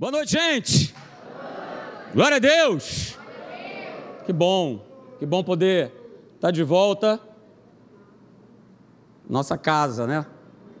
Boa 0.00 0.12
noite, 0.12 0.30
gente. 0.30 0.94
Glória 2.14 2.36
a 2.36 2.38
Deus. 2.38 3.18
Que 4.24 4.32
bom, 4.32 4.80
que 5.18 5.26
bom 5.26 5.42
poder 5.42 5.92
estar 6.36 6.52
de 6.52 6.62
volta. 6.62 7.18
Nossa 9.28 9.58
casa, 9.58 10.06
né? 10.06 10.24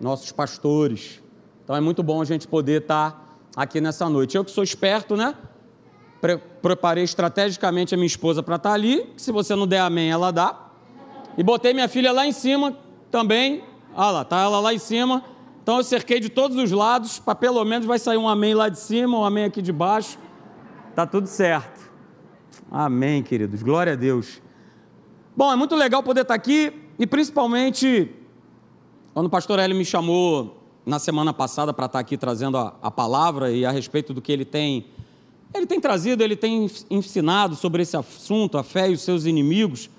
Nossos 0.00 0.30
pastores. 0.30 1.20
Então 1.64 1.74
é 1.74 1.80
muito 1.80 2.00
bom 2.00 2.22
a 2.22 2.24
gente 2.24 2.46
poder 2.46 2.82
estar 2.82 3.36
aqui 3.56 3.80
nessa 3.80 4.08
noite. 4.08 4.36
Eu 4.36 4.44
que 4.44 4.52
sou 4.52 4.62
esperto, 4.62 5.16
né? 5.16 5.34
Pre 6.20 6.38
preparei 6.62 7.02
estrategicamente 7.02 7.94
a 7.94 7.96
minha 7.96 8.06
esposa 8.06 8.40
para 8.40 8.54
estar 8.54 8.72
ali. 8.72 9.12
Se 9.16 9.32
você 9.32 9.56
não 9.56 9.66
der 9.66 9.80
amém, 9.80 10.12
ela 10.12 10.30
dá. 10.30 10.70
E 11.36 11.42
botei 11.42 11.74
minha 11.74 11.88
filha 11.88 12.12
lá 12.12 12.24
em 12.24 12.30
cima 12.32 12.78
também. 13.10 13.64
Ah 13.96 14.12
lá, 14.12 14.24
tá 14.24 14.42
ela 14.42 14.60
lá 14.60 14.72
em 14.72 14.78
cima. 14.78 15.24
Então 15.68 15.76
eu 15.76 15.84
cerquei 15.84 16.18
de 16.18 16.30
todos 16.30 16.56
os 16.56 16.70
lados, 16.70 17.18
para 17.18 17.34
pelo 17.34 17.62
menos 17.62 17.86
vai 17.86 17.98
sair 17.98 18.16
um 18.16 18.26
amém 18.26 18.54
lá 18.54 18.70
de 18.70 18.78
cima, 18.78 19.18
um 19.18 19.22
amém 19.22 19.44
aqui 19.44 19.60
de 19.60 19.70
baixo. 19.70 20.18
Tá 20.94 21.06
tudo 21.06 21.26
certo. 21.26 21.92
Amém, 22.70 23.22
queridos. 23.22 23.62
Glória 23.62 23.92
a 23.92 23.94
Deus. 23.94 24.40
Bom, 25.36 25.52
é 25.52 25.56
muito 25.56 25.76
legal 25.76 26.02
poder 26.02 26.22
estar 26.22 26.32
aqui 26.32 26.72
e 26.98 27.06
principalmente 27.06 28.10
quando 29.12 29.26
o 29.26 29.28
pastor 29.28 29.58
Hélio 29.58 29.76
me 29.76 29.84
chamou 29.84 30.56
na 30.86 30.98
semana 30.98 31.34
passada 31.34 31.70
para 31.74 31.84
estar 31.84 31.98
aqui 31.98 32.16
trazendo 32.16 32.56
a, 32.56 32.74
a, 32.80 32.90
palavra 32.90 33.50
e 33.50 33.66
a 33.66 33.70
respeito 33.70 34.14
do 34.14 34.22
que 34.22 34.32
ele 34.32 34.46
tem 34.46 34.86
ele 35.52 35.66
tem 35.66 35.78
trazido, 35.78 36.24
ele 36.24 36.34
tem 36.34 36.70
ensinado 36.88 37.54
sobre 37.54 37.82
esse 37.82 37.94
assunto, 37.94 38.56
a 38.56 38.62
fé 38.62 38.88
e 38.88 38.94
os 38.94 39.02
seus 39.02 39.26
inimigos. 39.26 39.90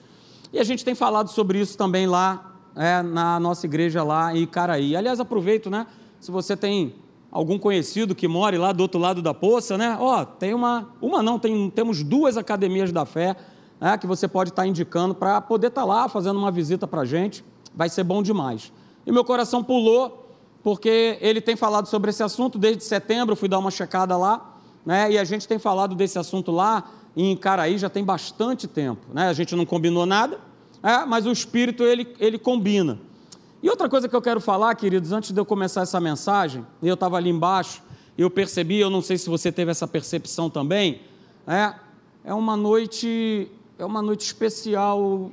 E 0.52 0.58
a 0.58 0.64
gente 0.64 0.84
tem 0.84 0.96
falado 0.96 1.30
sobre 1.30 1.60
isso 1.60 1.78
também 1.78 2.08
lá 2.08 2.49
é, 2.80 3.04
na 3.04 3.38
nossa 3.42 3.66
igreja 3.66 4.02
lá 4.04 4.34
em 4.34 4.48
Caraí. 4.48 4.96
Aliás, 4.96 5.20
aproveito, 5.20 5.70
né? 5.70 5.86
Se 6.18 6.32
você 6.32 6.56
tem 6.56 6.96
algum 7.30 7.60
conhecido 7.60 8.16
que 8.16 8.26
mora 8.26 8.58
lá 8.58 8.72
do 8.72 8.80
outro 8.80 8.98
lado 8.98 9.22
da 9.22 9.34
poça, 9.34 9.78
né? 9.78 9.98
Ó, 10.00 10.24
tem 10.24 10.54
uma, 10.54 10.88
uma 11.02 11.22
não, 11.22 11.38
tem, 11.38 11.70
temos 11.70 12.02
duas 12.04 12.38
academias 12.38 12.94
da 12.94 13.06
fé 13.06 13.36
né, 13.82 13.98
que 13.98 14.08
você 14.08 14.30
pode 14.30 14.52
estar 14.52 14.66
indicando 14.66 15.14
para 15.14 15.42
poder 15.42 15.68
estar 15.68 15.84
lá 15.84 16.08
fazendo 16.08 16.40
uma 16.40 16.50
visita 16.50 16.88
para 16.88 17.02
a 17.02 17.06
gente. 17.06 17.44
Vai 17.76 17.90
ser 17.90 18.06
bom 18.06 18.24
demais. 18.24 18.72
E 19.06 19.12
meu 19.12 19.26
coração 19.26 19.62
pulou 19.62 20.38
porque 20.64 21.18
ele 21.20 21.42
tem 21.42 21.58
falado 21.58 21.88
sobre 21.88 22.12
esse 22.12 22.24
assunto 22.24 22.58
desde 22.58 22.86
setembro. 22.86 23.36
Fui 23.36 23.50
dar 23.50 23.60
uma 23.60 23.72
checada 23.72 24.16
lá, 24.16 24.56
né? 24.86 25.12
E 25.12 25.18
a 25.18 25.26
gente 25.26 25.46
tem 25.46 25.60
falado 25.60 25.96
desse 25.96 26.18
assunto 26.18 26.50
lá 26.50 26.86
em 27.16 27.36
Caraí 27.36 27.78
já 27.78 27.90
tem 27.90 28.06
bastante 28.06 28.70
tempo, 28.70 29.06
né? 29.14 29.28
A 29.28 29.34
gente 29.34 29.54
não 29.54 29.66
combinou 29.66 30.06
nada, 30.06 30.40
é, 30.82 31.06
mas 31.06 31.26
o 31.26 31.32
Espírito 31.32 31.84
ele, 31.84 32.16
ele 32.20 32.38
combina. 32.38 33.00
E 33.62 33.70
outra 33.70 33.90
coisa 33.90 34.08
que 34.08 34.16
eu 34.16 34.22
quero 34.22 34.40
falar, 34.40 34.74
queridos, 34.76 35.12
antes 35.12 35.32
de 35.32 35.40
eu 35.40 35.46
começar 35.46 35.82
essa 35.82 36.00
mensagem, 36.00 36.66
eu 36.82 36.94
estava 36.94 37.18
ali 37.18 37.30
embaixo, 37.30 37.84
eu 38.18 38.30
percebi, 38.30 38.80
eu 38.80 38.90
não 38.90 39.02
sei 39.02 39.18
se 39.18 39.30
você 39.30 39.52
teve 39.52 39.72
essa 39.72 39.88
percepção 39.88 40.50
também, 40.50 41.02
é, 41.46 41.74
é 42.24 42.34
uma 42.34 42.56
noite, 42.56 43.52
é 43.78 43.86
uma 43.86 44.02
noite 44.02 44.22
especial. 44.22 45.32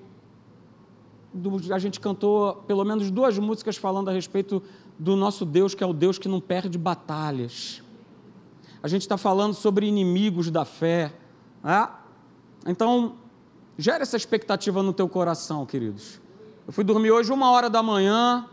Do, 1.32 1.72
a 1.72 1.78
gente 1.78 2.00
cantou 2.00 2.54
pelo 2.66 2.84
menos 2.84 3.10
duas 3.10 3.38
músicas 3.38 3.76
falando 3.76 4.08
a 4.08 4.12
respeito 4.12 4.62
do 4.98 5.14
nosso 5.14 5.44
Deus, 5.44 5.74
que 5.74 5.84
é 5.84 5.86
o 5.86 5.92
Deus 5.92 6.18
que 6.18 6.28
não 6.28 6.40
perde 6.40 6.78
batalhas. 6.78 7.82
A 8.82 8.88
gente 8.88 9.02
está 9.02 9.16
falando 9.16 9.54
sobre 9.54 9.86
inimigos 9.86 10.50
da 10.50 10.64
fé. 10.64 11.12
É? 11.64 11.88
Então, 12.66 13.16
Gera 13.78 14.02
essa 14.02 14.16
expectativa 14.16 14.82
no 14.82 14.92
teu 14.92 15.08
coração, 15.08 15.66
queridos. 15.66 16.18
Eu 16.66 16.72
fui 16.72 16.82
dormir 16.82 17.10
hoje 17.10 17.30
uma 17.30 17.50
hora 17.50 17.68
da 17.68 17.82
manhã 17.82 18.48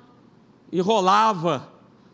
e 0.72 0.82
rolava 0.82 1.70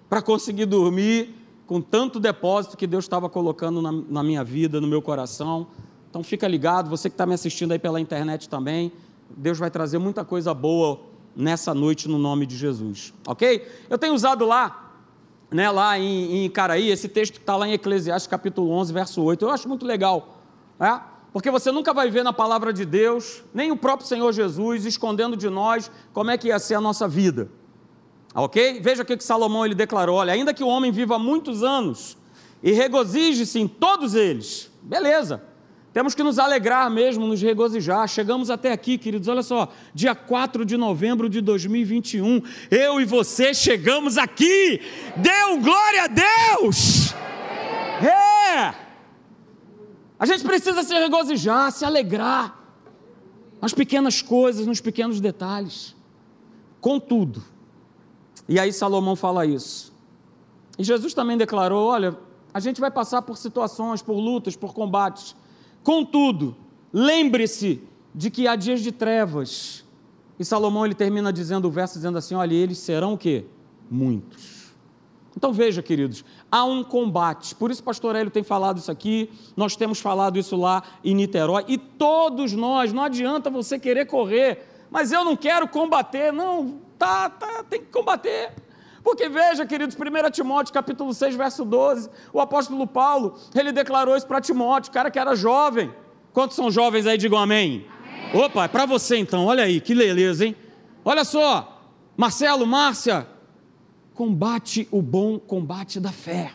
para 0.08 0.22
conseguir 0.22 0.66
dormir 0.66 1.36
com 1.66 1.82
tanto 1.82 2.20
depósito 2.20 2.78
que 2.78 2.86
Deus 2.86 3.06
estava 3.06 3.28
colocando 3.28 3.82
na, 3.82 3.92
na, 3.92 4.24
minha 4.24 4.44
vida, 4.44 4.80
no 4.80 4.88
meu 4.88 5.02
coração. 5.02 5.68
Então 6.10 6.24
fica 6.24 6.48
ligado, 6.48 6.90
você 6.90 7.10
que 7.10 7.14
está 7.14 7.26
me 7.26 7.34
assistindo 7.34 7.72
aí 7.72 7.80
pela 7.80 8.00
internet 8.00 8.48
também, 8.48 8.92
Deus 9.30 9.58
vai 9.58 9.72
trazer 9.72 9.98
muita 9.98 10.24
coisa 10.24 10.54
boa 10.54 11.00
nessa 11.36 11.74
noite 11.74 12.08
no 12.08 12.18
nome 12.18 12.46
de 12.46 12.58
Jesus, 12.58 13.14
ok? 13.28 13.68
Eu 13.90 13.98
tenho 13.98 14.14
usado 14.14 14.46
lá, 14.46 14.94
né, 15.52 15.70
lá 15.70 15.98
em, 15.98 16.46
em 16.46 16.50
Caraí, 16.50 16.90
esse 16.90 17.08
texto 17.08 17.34
que 17.34 17.40
está 17.40 17.56
lá 17.56 17.68
em 17.68 17.74
Eclesiastes 17.74 18.28
capítulo 18.28 18.72
11, 18.72 18.92
verso 18.92 19.22
8, 19.22 19.46
eu 19.46 19.52
acho 19.52 19.70
muito 19.70 19.86
legal, 19.86 20.40
né? 20.80 21.02
Porque 21.32 21.52
você 21.52 21.72
nunca 21.72 21.94
vai 21.94 22.10
ver 22.10 22.24
na 22.24 22.34
palavra 22.34 22.74
de 22.74 22.86
Deus, 22.86 23.44
nem 23.54 23.72
o 23.72 23.78
próprio 23.78 24.08
Senhor 24.08 24.32
Jesus 24.34 24.86
escondendo 24.86 25.38
de 25.38 25.50
nós 25.50 25.92
como 26.14 26.32
é 26.32 26.38
que 26.38 26.48
ia 26.48 26.60
ser 26.60 26.76
a 26.76 26.82
nossa 26.82 27.08
vida. 27.08 27.50
Ok? 28.34 28.80
Veja 28.82 29.04
o 29.04 29.06
que 29.06 29.20
Salomão 29.20 29.66
ele 29.66 29.76
declarou: 29.76 30.18
olha, 30.18 30.34
ainda 30.34 30.54
que 30.54 30.64
o 30.64 30.68
homem 30.68 30.92
viva 30.92 31.20
muitos 31.20 31.64
anos 31.64 32.18
e 32.62 32.72
regozije-se 32.72 33.60
em 33.60 33.68
todos 33.68 34.16
eles, 34.16 34.72
beleza, 34.82 35.44
temos 35.94 36.14
que 36.14 36.22
nos 36.22 36.38
alegrar 36.38 36.90
mesmo, 36.90 37.26
nos 37.26 37.42
regozijar. 37.42 38.08
Chegamos 38.08 38.50
até 38.50 38.72
aqui, 38.72 38.98
queridos, 38.98 39.28
olha 39.28 39.42
só, 39.42 39.70
dia 39.94 40.14
4 40.14 40.64
de 40.64 40.78
novembro 40.78 41.28
de 41.28 41.42
2021, 41.42 42.42
eu 42.70 43.02
e 43.02 43.06
você 43.06 43.54
chegamos 43.54 44.18
aqui, 44.18 44.82
deu 45.16 45.60
glória 45.60 46.04
a 46.04 46.08
Deus! 46.08 47.14
É! 48.02 48.79
A 50.20 50.26
gente 50.26 50.44
precisa 50.44 50.84
se 50.84 50.94
regozijar, 50.94 51.72
se 51.72 51.86
alegrar 51.86 52.60
nas 53.62 53.74
pequenas 53.74 54.22
coisas, 54.22 54.68
nos 54.68 54.82
pequenos 54.82 55.22
detalhes. 55.22 55.96
Contudo, 56.82 57.42
e 58.48 58.60
aí 58.60 58.74
Salomão 58.74 59.16
fala 59.16 59.46
isso. 59.46 59.94
E 60.78 60.84
Jesus 60.84 61.14
também 61.14 61.38
declarou: 61.38 61.88
olha, 61.88 62.18
a 62.54 62.60
gente 62.60 62.82
vai 62.82 62.92
passar 62.92 63.22
por 63.22 63.38
situações, 63.38 64.02
por 64.02 64.18
lutas, 64.18 64.56
por 64.56 64.74
combates. 64.74 65.36
Contudo, 65.84 66.56
lembre-se 66.92 67.82
de 68.14 68.30
que 68.30 68.48
há 68.48 68.56
dias 68.56 68.82
de 68.82 68.92
trevas. 68.92 69.86
E 70.38 70.44
Salomão 70.44 70.86
ele 70.86 70.96
termina 70.96 71.32
dizendo 71.32 71.68
o 71.68 71.72
verso 71.72 71.96
dizendo 71.96 72.18
assim: 72.18 72.36
olha, 72.36 72.54
eles 72.54 72.78
serão 72.78 73.14
o 73.14 73.18
quê? 73.18 73.46
Muitos. 73.90 74.59
Então 75.36 75.54
veja, 75.54 75.82
queridos, 75.82 76.26
há 76.52 76.64
um 76.66 76.84
combate. 76.84 77.56
Por 77.56 77.72
isso, 77.72 77.84
pastor 77.84 78.16
Hélio 78.16 78.32
tem 78.32 78.44
falado 78.44 78.78
isso 78.78 78.92
aqui, 78.92 79.32
nós 79.56 79.76
temos 79.76 80.00
falado 80.00 80.38
isso 80.38 80.56
lá 80.56 80.84
em 81.04 81.14
Niterói, 81.14 81.66
e 81.68 81.78
todos 81.78 82.54
nós, 82.54 82.92
não 82.92 83.04
adianta 83.04 83.50
você 83.50 83.80
querer 83.80 84.06
correr, 84.06 84.66
mas 84.90 85.12
eu 85.12 85.24
não 85.24 85.36
quero 85.36 85.68
combater. 85.68 86.34
Não, 86.34 86.80
tá, 86.98 87.30
tá, 87.30 87.64
tem 87.64 87.80
que 87.80 87.88
combater. 87.88 88.54
Porque 89.04 89.30
veja, 89.30 89.66
queridos, 89.66 89.96
1 89.96 90.32
Timóteo 90.32 90.74
capítulo 90.74 91.14
6, 91.14 91.36
verso 91.36 91.64
12, 91.64 92.10
o 92.34 92.40
apóstolo 92.40 92.86
Paulo, 92.86 93.36
ele 93.56 93.72
declarou 93.72 94.16
isso 94.16 94.28
para 94.28 94.42
Timóteo, 94.42 94.92
cara 94.92 95.10
que 95.10 95.18
era 95.18 95.36
jovem. 95.36 95.94
Quantos 96.34 96.56
são 96.56 96.70
jovens 96.70 97.08
aí, 97.08 97.18
digam 97.18 97.40
amém? 97.40 97.88
amém. 98.34 98.46
Opa, 98.46 98.66
é 98.66 98.68
para 98.68 98.86
você 98.86 99.18
então, 99.18 99.46
olha 99.46 99.64
aí, 99.64 99.80
que 99.80 99.96
beleza, 99.96 100.46
hein? 100.46 100.56
Olha 101.04 101.24
só, 101.24 101.82
Marcelo, 102.16 102.68
Márcia, 102.68 103.26
combate 104.20 104.86
o 104.92 105.02
bom 105.02 105.40
combate 105.40 105.98
da 105.98 106.12
fé. 106.12 106.52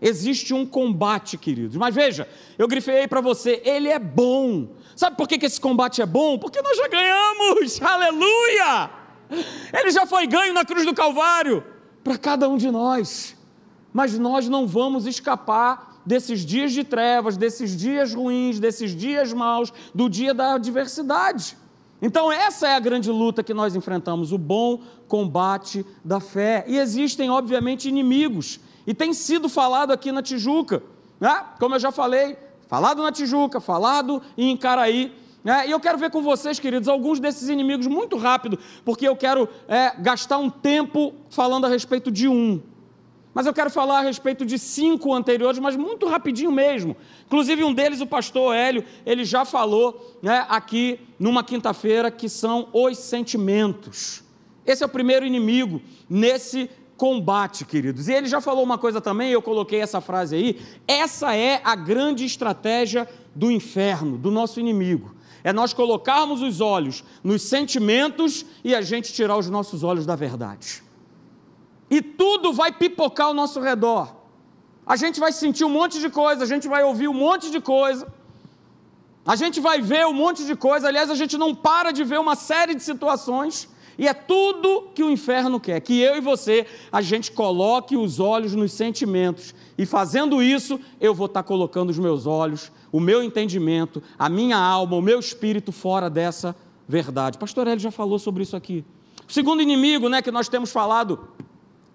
Existe 0.00 0.54
um 0.54 0.64
combate, 0.64 1.36
queridos. 1.36 1.76
Mas 1.76 1.92
veja, 1.92 2.28
eu 2.56 2.68
grifei 2.68 3.08
para 3.08 3.20
você, 3.20 3.60
ele 3.64 3.88
é 3.88 3.98
bom. 3.98 4.68
Sabe 4.94 5.16
por 5.16 5.26
que, 5.26 5.36
que 5.36 5.44
esse 5.44 5.60
combate 5.60 6.00
é 6.00 6.06
bom? 6.06 6.38
Porque 6.38 6.62
nós 6.62 6.76
já 6.76 6.86
ganhamos, 6.86 7.82
aleluia! 7.82 8.90
Ele 9.72 9.90
já 9.90 10.06
foi 10.06 10.28
ganho 10.28 10.54
na 10.54 10.64
cruz 10.64 10.86
do 10.86 10.94
Calvário 10.94 11.64
para 12.04 12.16
cada 12.16 12.48
um 12.48 12.56
de 12.56 12.70
nós. 12.70 13.36
Mas 13.92 14.16
nós 14.16 14.48
não 14.48 14.64
vamos 14.64 15.04
escapar 15.04 16.00
desses 16.06 16.46
dias 16.46 16.70
de 16.70 16.84
trevas, 16.84 17.36
desses 17.36 17.76
dias 17.76 18.14
ruins, 18.14 18.60
desses 18.60 18.94
dias 18.94 19.32
maus, 19.32 19.72
do 19.92 20.08
dia 20.08 20.32
da 20.32 20.54
adversidade. 20.54 21.56
Então, 22.06 22.30
essa 22.30 22.68
é 22.68 22.74
a 22.74 22.78
grande 22.78 23.10
luta 23.10 23.42
que 23.42 23.54
nós 23.54 23.74
enfrentamos, 23.74 24.30
o 24.30 24.36
bom 24.36 24.82
combate 25.08 25.86
da 26.04 26.20
fé. 26.20 26.62
E 26.68 26.76
existem, 26.76 27.30
obviamente, 27.30 27.88
inimigos. 27.88 28.60
E 28.86 28.92
tem 28.92 29.14
sido 29.14 29.48
falado 29.48 29.90
aqui 29.90 30.12
na 30.12 30.20
Tijuca, 30.20 30.82
né? 31.18 31.42
como 31.58 31.76
eu 31.76 31.80
já 31.80 31.90
falei, 31.90 32.36
falado 32.68 33.02
na 33.02 33.10
Tijuca, 33.10 33.58
falado 33.58 34.20
em 34.36 34.54
Caraí. 34.54 35.14
Né? 35.42 35.66
E 35.66 35.70
eu 35.70 35.80
quero 35.80 35.96
ver 35.96 36.10
com 36.10 36.20
vocês, 36.20 36.58
queridos, 36.60 36.90
alguns 36.90 37.18
desses 37.18 37.48
inimigos 37.48 37.86
muito 37.86 38.18
rápido, 38.18 38.58
porque 38.84 39.08
eu 39.08 39.16
quero 39.16 39.48
é, 39.66 39.94
gastar 39.98 40.36
um 40.36 40.50
tempo 40.50 41.14
falando 41.30 41.64
a 41.64 41.70
respeito 41.70 42.10
de 42.10 42.28
um. 42.28 42.60
Mas 43.34 43.46
eu 43.46 43.52
quero 43.52 43.68
falar 43.68 43.98
a 43.98 44.02
respeito 44.02 44.46
de 44.46 44.56
cinco 44.60 45.12
anteriores, 45.12 45.58
mas 45.58 45.74
muito 45.74 46.06
rapidinho 46.06 46.52
mesmo. 46.52 46.96
Inclusive, 47.26 47.64
um 47.64 47.74
deles, 47.74 48.00
o 48.00 48.06
pastor 48.06 48.54
Hélio, 48.54 48.84
ele 49.04 49.24
já 49.24 49.44
falou 49.44 50.16
né, 50.22 50.46
aqui 50.48 51.00
numa 51.18 51.42
quinta-feira, 51.42 52.12
que 52.12 52.28
são 52.28 52.68
os 52.72 52.96
sentimentos. 52.96 54.22
Esse 54.64 54.84
é 54.84 54.86
o 54.86 54.88
primeiro 54.88 55.26
inimigo 55.26 55.82
nesse 56.08 56.70
combate, 56.96 57.64
queridos. 57.64 58.06
E 58.06 58.12
ele 58.12 58.28
já 58.28 58.40
falou 58.40 58.62
uma 58.62 58.78
coisa 58.78 59.00
também, 59.00 59.32
eu 59.32 59.42
coloquei 59.42 59.80
essa 59.80 60.00
frase 60.00 60.36
aí. 60.36 60.60
Essa 60.86 61.34
é 61.34 61.60
a 61.64 61.74
grande 61.74 62.24
estratégia 62.24 63.08
do 63.34 63.50
inferno, 63.50 64.16
do 64.16 64.30
nosso 64.30 64.60
inimigo. 64.60 65.12
É 65.42 65.52
nós 65.52 65.72
colocarmos 65.72 66.40
os 66.40 66.60
olhos 66.60 67.02
nos 67.22 67.42
sentimentos 67.42 68.46
e 68.62 68.76
a 68.76 68.80
gente 68.80 69.12
tirar 69.12 69.36
os 69.36 69.50
nossos 69.50 69.82
olhos 69.82 70.06
da 70.06 70.14
verdade 70.14 70.84
e 71.96 72.02
tudo 72.02 72.52
vai 72.52 72.72
pipocar 72.72 73.28
ao 73.28 73.34
nosso 73.34 73.60
redor. 73.60 74.16
A 74.84 74.96
gente 74.96 75.20
vai 75.20 75.32
sentir 75.32 75.64
um 75.64 75.70
monte 75.70 76.00
de 76.00 76.10
coisa, 76.10 76.42
a 76.42 76.46
gente 76.46 76.66
vai 76.66 76.82
ouvir 76.82 77.06
um 77.06 77.14
monte 77.14 77.50
de 77.50 77.60
coisa. 77.60 78.06
A 79.24 79.36
gente 79.36 79.60
vai 79.60 79.80
ver 79.80 80.04
um 80.06 80.12
monte 80.12 80.44
de 80.44 80.56
coisa, 80.56 80.88
aliás, 80.88 81.08
a 81.08 81.14
gente 81.14 81.38
não 81.38 81.54
para 81.54 81.92
de 81.92 82.02
ver 82.02 82.18
uma 82.18 82.34
série 82.34 82.74
de 82.74 82.82
situações, 82.82 83.68
e 83.96 84.08
é 84.08 84.12
tudo 84.12 84.88
que 84.94 85.04
o 85.04 85.10
inferno 85.10 85.60
quer, 85.60 85.80
que 85.80 86.00
eu 86.00 86.16
e 86.16 86.20
você, 86.20 86.66
a 86.90 87.00
gente 87.00 87.30
coloque 87.30 87.96
os 87.96 88.18
olhos 88.18 88.54
nos 88.54 88.72
sentimentos, 88.72 89.54
e 89.78 89.86
fazendo 89.86 90.42
isso, 90.42 90.80
eu 91.00 91.14
vou 91.14 91.26
estar 91.26 91.44
colocando 91.44 91.90
os 91.90 91.98
meus 91.98 92.26
olhos, 92.26 92.72
o 92.90 92.98
meu 92.98 93.22
entendimento, 93.22 94.02
a 94.18 94.28
minha 94.28 94.58
alma, 94.58 94.96
o 94.96 95.00
meu 95.00 95.20
espírito 95.20 95.70
fora 95.70 96.10
dessa 96.10 96.56
verdade. 96.88 97.38
Pastor 97.38 97.68
Hélio 97.68 97.78
já 97.78 97.90
falou 97.92 98.18
sobre 98.18 98.42
isso 98.42 98.56
aqui. 98.56 98.84
O 99.26 99.32
segundo 99.32 99.62
inimigo, 99.62 100.08
né, 100.08 100.20
que 100.20 100.30
nós 100.30 100.48
temos 100.48 100.70
falado 100.70 101.28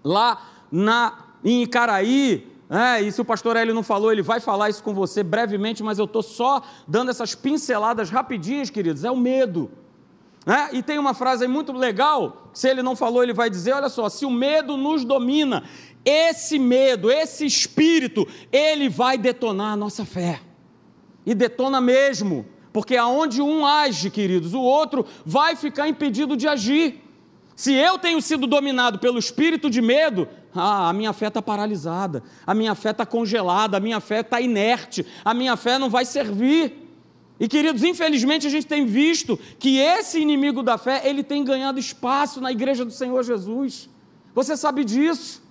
lá 0.03 0.41
na, 0.71 1.25
em 1.43 1.63
Icaraí, 1.63 2.47
é, 2.69 3.01
e 3.01 3.11
se 3.11 3.19
o 3.19 3.25
pastor 3.25 3.55
Hélio 3.55 3.73
não 3.73 3.81
falou, 3.81 4.11
ele 4.11 4.21
vai 4.21 4.39
falar 4.39 4.69
isso 4.69 4.83
com 4.83 4.93
você 4.93 5.23
brevemente, 5.23 5.81
mas 5.81 5.97
eu 5.97 6.05
estou 6.05 6.21
só 6.21 6.61
dando 6.87 7.09
essas 7.09 7.33
pinceladas 7.33 8.11
rapidinhas, 8.11 8.69
queridos, 8.69 9.03
é 9.03 9.09
o 9.09 9.17
medo. 9.17 9.71
É, 10.45 10.75
e 10.75 10.83
tem 10.83 10.99
uma 10.99 11.15
frase 11.15 11.43
aí 11.43 11.49
muito 11.49 11.71
legal, 11.73 12.49
se 12.53 12.69
ele 12.69 12.83
não 12.83 12.95
falou, 12.95 13.23
ele 13.23 13.33
vai 13.33 13.49
dizer: 13.49 13.73
olha 13.73 13.89
só, 13.89 14.07
se 14.07 14.23
o 14.23 14.29
medo 14.29 14.77
nos 14.77 15.03
domina, 15.03 15.63
esse 16.05 16.59
medo, 16.59 17.11
esse 17.11 17.45
espírito, 17.45 18.27
ele 18.51 18.87
vai 18.87 19.17
detonar 19.17 19.73
a 19.73 19.75
nossa 19.75 20.05
fé. 20.05 20.41
E 21.25 21.33
detona 21.33 21.81
mesmo, 21.81 22.45
porque 22.71 22.95
aonde 22.95 23.41
um 23.41 23.65
age, 23.65 24.09
queridos, 24.09 24.53
o 24.53 24.61
outro 24.61 25.05
vai 25.25 25.55
ficar 25.55 25.87
impedido 25.87 26.37
de 26.37 26.47
agir. 26.47 27.03
Se 27.59 27.73
eu 27.73 27.99
tenho 27.99 28.21
sido 28.21 28.47
dominado 28.47 28.99
pelo 28.99 29.19
espírito 29.19 29.69
de 29.69 29.81
medo, 29.81 30.29
ah, 30.55 30.87
a 30.87 30.93
minha 30.93 31.11
fé 31.11 31.27
está 31.27 31.41
paralisada, 31.41 32.23
a 32.47 32.53
minha 32.53 32.73
fé 32.73 32.91
está 32.91 33.05
congelada, 33.05 33.75
a 33.75 33.81
minha 33.81 33.99
fé 33.99 34.21
está 34.21 34.39
inerte, 34.39 35.05
a 35.25 35.33
minha 35.33 35.57
fé 35.57 35.77
não 35.77 35.89
vai 35.89 36.05
servir. 36.05 36.89
E 37.37 37.49
queridos, 37.49 37.83
infelizmente 37.83 38.47
a 38.47 38.49
gente 38.49 38.65
tem 38.65 38.85
visto 38.85 39.37
que 39.59 39.77
esse 39.77 40.21
inimigo 40.21 40.63
da 40.63 40.77
fé, 40.77 41.01
ele 41.03 41.21
tem 41.21 41.43
ganhado 41.43 41.77
espaço 41.77 42.39
na 42.39 42.49
igreja 42.49 42.85
do 42.85 42.93
Senhor 42.93 43.21
Jesus. 43.23 43.89
Você 44.33 44.55
sabe 44.55 44.85
disso? 44.85 45.43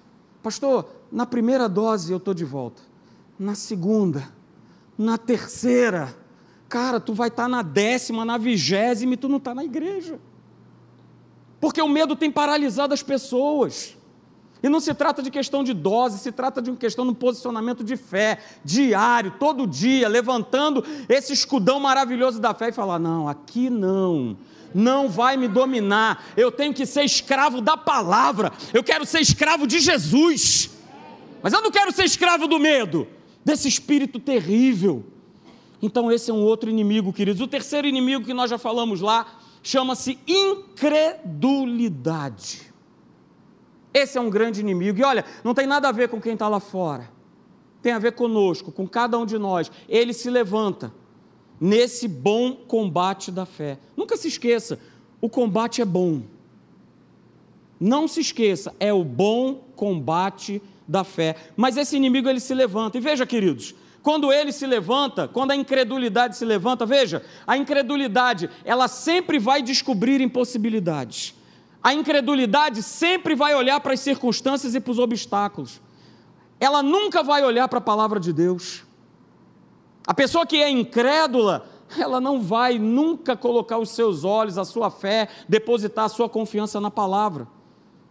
Pastor, 0.43 0.88
na 1.12 1.26
primeira 1.26 1.69
dose 1.69 2.10
eu 2.10 2.16
estou 2.16 2.32
de 2.32 2.43
volta. 2.46 2.81
Na 3.38 3.55
segunda, 3.55 4.32
na 4.96 5.19
terceira, 5.19 6.16
cara, 6.70 7.00
tu 7.00 7.12
vai 7.12 7.28
estar 7.28 7.43
tá 7.43 7.49
na 7.50 7.60
décima, 7.60 8.25
na 8.25 8.38
vigésima 8.38 9.12
e 9.12 9.19
tu 9.19 9.28
não 9.28 9.37
está 9.37 9.55
na 9.55 9.62
igreja. 9.62 10.19
Porque 11.60 11.82
o 11.82 11.88
medo 11.88 12.14
tem 12.14 12.31
paralisado 12.31 12.94
as 12.94 13.02
pessoas. 13.02 13.96
E 14.62 14.69
não 14.69 14.81
se 14.81 14.93
trata 14.93 15.22
de 15.22 15.31
questão 15.31 15.62
de 15.62 15.72
dose, 15.72 16.19
se 16.19 16.32
trata 16.32 16.60
de 16.60 16.70
uma 16.70 16.76
questão 16.76 17.05
de 17.05 17.12
um 17.12 17.14
posicionamento 17.14 17.84
de 17.84 17.96
fé, 17.96 18.38
diário, 18.64 19.34
todo 19.38 19.66
dia, 19.66 20.08
levantando 20.08 20.84
esse 21.08 21.32
escudão 21.32 21.78
maravilhoso 21.78 22.40
da 22.40 22.52
fé 22.52 22.69
e 22.69 22.72
falar: 22.72 22.99
não, 22.99 23.28
aqui 23.28 23.70
não, 23.70 24.37
não 24.75 25.08
vai 25.08 25.37
me 25.37 25.46
dominar, 25.46 26.25
eu 26.37 26.50
tenho 26.50 26.75
que 26.75 26.84
ser 26.84 27.05
escravo 27.05 27.60
da 27.60 27.76
palavra, 27.76 28.52
eu 28.75 28.82
quero 28.82 29.06
ser 29.06 29.20
escravo 29.20 29.64
de 29.64 29.78
Jesus, 29.78 30.70
mas 31.40 31.52
eu 31.52 31.62
não 31.62 31.70
quero 31.70 31.93
ser 31.93 32.05
escravo 32.05 32.49
do 32.49 32.58
medo, 32.58 33.06
desse 33.44 33.69
espírito 33.69 34.19
terrível. 34.19 35.05
Então, 35.81 36.10
esse 36.10 36.28
é 36.32 36.34
um 36.34 36.43
outro 36.43 36.69
inimigo, 36.69 37.12
queridos. 37.12 37.40
O 37.40 37.46
terceiro 37.46 37.87
inimigo 37.87 38.25
que 38.25 38.34
nós 38.34 38.50
já 38.50 38.58
falamos 38.58 39.00
lá 39.00 39.38
chama-se 39.69 40.19
incredulidade. 40.26 42.73
Esse 43.93 44.17
é 44.17 44.20
um 44.20 44.31
grande 44.31 44.61
inimigo. 44.61 44.99
E 44.99 45.05
olha, 45.05 45.26
não 45.44 45.53
tem 45.53 45.67
nada 45.67 45.91
a 45.91 45.93
ver 45.93 46.09
com 46.09 46.19
quem 46.19 46.32
está 46.32 46.49
lá 46.49 46.59
fora. 46.59 47.11
Tem 47.82 47.93
a 47.93 47.99
ver 47.99 48.12
conosco, 48.12 48.73
com 48.73 48.88
cada 48.88 49.19
um 49.19 49.26
de 49.26 49.37
nós. 49.37 49.70
Ele 49.87 50.15
se 50.15 50.31
levanta 50.31 50.91
nesse 51.61 52.09
bom 52.09 52.55
combate 52.55 53.31
da 53.31 53.44
fé. 53.44 53.79
Nunca 53.94 54.17
se 54.17 54.29
esqueça, 54.29 54.81
o 55.20 55.29
combate 55.29 55.82
é 55.82 55.85
bom. 55.85 56.23
Não 57.79 58.09
se 58.09 58.20
esqueça, 58.20 58.75
é 58.81 58.91
o 58.91 59.05
bom 59.05 59.67
combate 59.76 60.62
da 60.88 61.05
fé. 61.05 61.37
Mas 61.55 61.76
esse 61.76 61.94
inimigo 61.94 62.26
ele 62.26 62.41
se 62.41 62.55
levanta. 62.55 62.97
E 62.97 63.03
veja, 63.03 63.26
queridos, 63.26 63.75
quando 64.03 64.33
ele 64.33 64.53
se 64.53 64.67
levanta, 64.67 65.29
quando 65.29 65.50
a 65.50 65.56
incredulidade 65.56 66.37
se 66.37 66.45
levanta, 66.45 66.87
veja, 66.87 67.25
a 67.47 67.56
incredulidade, 67.56 68.49
ela 68.65 68.89
sempre 68.89 69.39
vai 69.39 69.62
descobrir 69.62 70.21
impossibilidades. 70.21 71.35
A 71.83 71.95
incredulidade 71.95 72.83
sempre 72.83 73.35
vai 73.35 73.55
olhar 73.55 73.81
para 73.81 73.95
as 73.95 74.00
circunstâncias 74.00 74.75
e 74.75 74.81
para 74.81 74.91
os 74.91 74.99
obstáculos. 74.99 75.81
Ela 76.61 76.83
nunca 76.83 77.23
vai 77.23 77.45
olhar 77.45 77.69
para 77.69 77.79
a 77.79 77.83
palavra 77.83 78.19
de 78.19 78.33
Deus. 78.33 78.85
A 80.06 80.15
pessoa 80.15 80.47
que 80.47 80.56
é 80.56 80.71
incrédula, 80.71 81.69
ela 81.97 82.21
não 82.21 82.41
vai 82.41 82.79
nunca 82.79 83.37
colocar 83.37 83.79
os 83.79 83.91
seus 83.91 84.25
olhos, 84.25 84.59
a 84.59 84.65
sua 84.65 84.91
fé, 84.91 85.29
depositar 85.49 86.06
a 86.06 86.09
sua 86.09 86.29
confiança 86.29 86.81
na 86.81 86.91
palavra. 86.91 87.47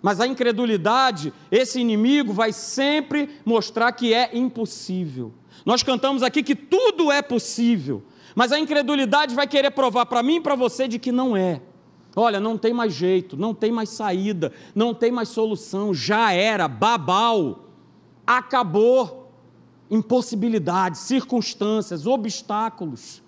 Mas 0.02 0.22
a 0.22 0.28
incredulidade, 0.28 1.34
esse 1.52 1.80
inimigo 1.82 2.32
vai 2.32 2.54
sempre 2.54 3.40
mostrar 3.44 3.92
que 3.92 4.14
é 4.14 4.30
impossível. 4.38 5.34
Nós 5.68 5.84
cantamos 5.84 6.24
aqui 6.24 6.42
que 6.42 6.56
tudo 6.56 7.12
é 7.12 7.22
possível, 7.22 8.02
mas 8.34 8.54
a 8.54 8.58
incredulidade 8.58 9.36
vai 9.36 9.46
querer 9.46 9.70
provar 9.72 10.06
para 10.06 10.24
mim 10.24 10.38
e 10.38 10.42
para 10.42 10.56
você 10.56 10.88
de 10.88 10.98
que 10.98 11.12
não 11.12 11.36
é. 11.36 11.62
Olha, 12.16 12.40
não 12.40 12.58
tem 12.58 12.74
mais 12.74 12.94
jeito, 12.94 13.36
não 13.36 13.54
tem 13.54 13.70
mais 13.70 13.90
saída, 13.90 14.54
não 14.74 14.94
tem 14.94 15.12
mais 15.12 15.28
solução, 15.28 15.94
já 15.94 16.32
era, 16.32 16.70
babau, 16.70 17.66
acabou. 18.26 19.30
Impossibilidades, 19.92 21.02
circunstâncias, 21.02 22.08
obstáculos. 22.08 23.22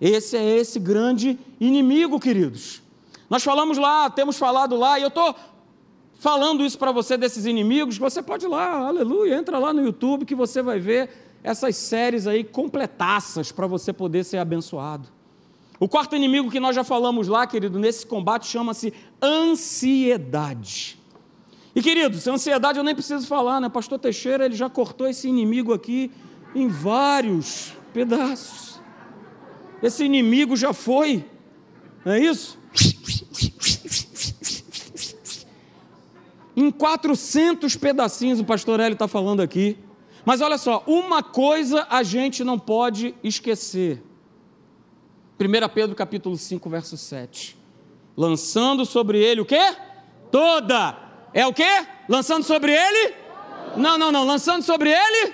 Esse 0.00 0.36
é 0.36 0.56
esse 0.56 0.80
grande 0.80 1.38
inimigo, 1.60 2.18
queridos. 2.18 2.82
Nós 3.30 3.44
falamos 3.44 3.78
lá, 3.78 4.10
temos 4.10 4.36
falado 4.36 4.74
lá, 4.74 4.98
e 4.98 5.02
eu 5.02 5.08
estou 5.08 5.36
falando 6.18 6.64
isso 6.64 6.76
para 6.76 6.90
você 6.90 7.16
desses 7.16 7.46
inimigos. 7.46 7.96
Você 7.96 8.20
pode 8.20 8.44
ir 8.44 8.48
lá, 8.48 8.88
aleluia, 8.88 9.36
entra 9.36 9.56
lá 9.56 9.72
no 9.72 9.84
YouTube 9.84 10.24
que 10.24 10.34
você 10.34 10.60
vai 10.62 10.80
ver 10.80 11.27
essas 11.42 11.76
séries 11.76 12.26
aí 12.26 12.44
completaças 12.44 13.52
para 13.52 13.66
você 13.66 13.92
poder 13.92 14.24
ser 14.24 14.38
abençoado. 14.38 15.08
O 15.80 15.88
quarto 15.88 16.16
inimigo 16.16 16.50
que 16.50 16.58
nós 16.58 16.74
já 16.74 16.82
falamos 16.82 17.28
lá, 17.28 17.46
querido, 17.46 17.78
nesse 17.78 18.04
combate 18.04 18.46
chama-se 18.46 18.92
ansiedade. 19.22 20.98
E 21.74 21.80
queridos, 21.80 22.26
ansiedade 22.26 22.78
eu 22.78 22.84
nem 22.84 22.94
preciso 22.94 23.26
falar, 23.26 23.60
né? 23.60 23.68
Pastor 23.68 23.98
Teixeira, 23.98 24.44
ele 24.44 24.56
já 24.56 24.68
cortou 24.68 25.06
esse 25.06 25.28
inimigo 25.28 25.72
aqui 25.72 26.10
em 26.54 26.66
vários 26.66 27.72
pedaços. 27.92 28.80
Esse 29.80 30.04
inimigo 30.04 30.56
já 30.56 30.72
foi, 30.72 31.24
não 32.04 32.12
é 32.12 32.18
isso? 32.18 32.58
Em 36.56 36.72
400 36.72 37.76
pedacinhos, 37.76 38.40
o 38.40 38.44
pastor 38.44 38.80
Hélio 38.80 38.94
está 38.94 39.06
falando 39.06 39.40
aqui. 39.40 39.78
Mas 40.28 40.42
olha 40.42 40.58
só, 40.58 40.84
uma 40.86 41.22
coisa 41.22 41.86
a 41.88 42.02
gente 42.02 42.44
não 42.44 42.58
pode 42.58 43.14
esquecer. 43.24 44.02
1 45.40 45.68
Pedro 45.72 45.96
capítulo 45.96 46.36
5, 46.36 46.68
verso 46.68 46.98
7. 46.98 47.56
Lançando 48.14 48.84
sobre 48.84 49.18
ele 49.24 49.40
o 49.40 49.46
quê? 49.46 49.74
Toda. 50.30 50.98
É 51.32 51.46
o 51.46 51.54
quê? 51.54 51.86
Lançando 52.06 52.44
sobre 52.44 52.74
ele? 52.74 53.14
Não, 53.74 53.96
não, 53.96 54.12
não. 54.12 54.26
Lançando 54.26 54.62
sobre 54.62 54.90
ele? 54.90 55.32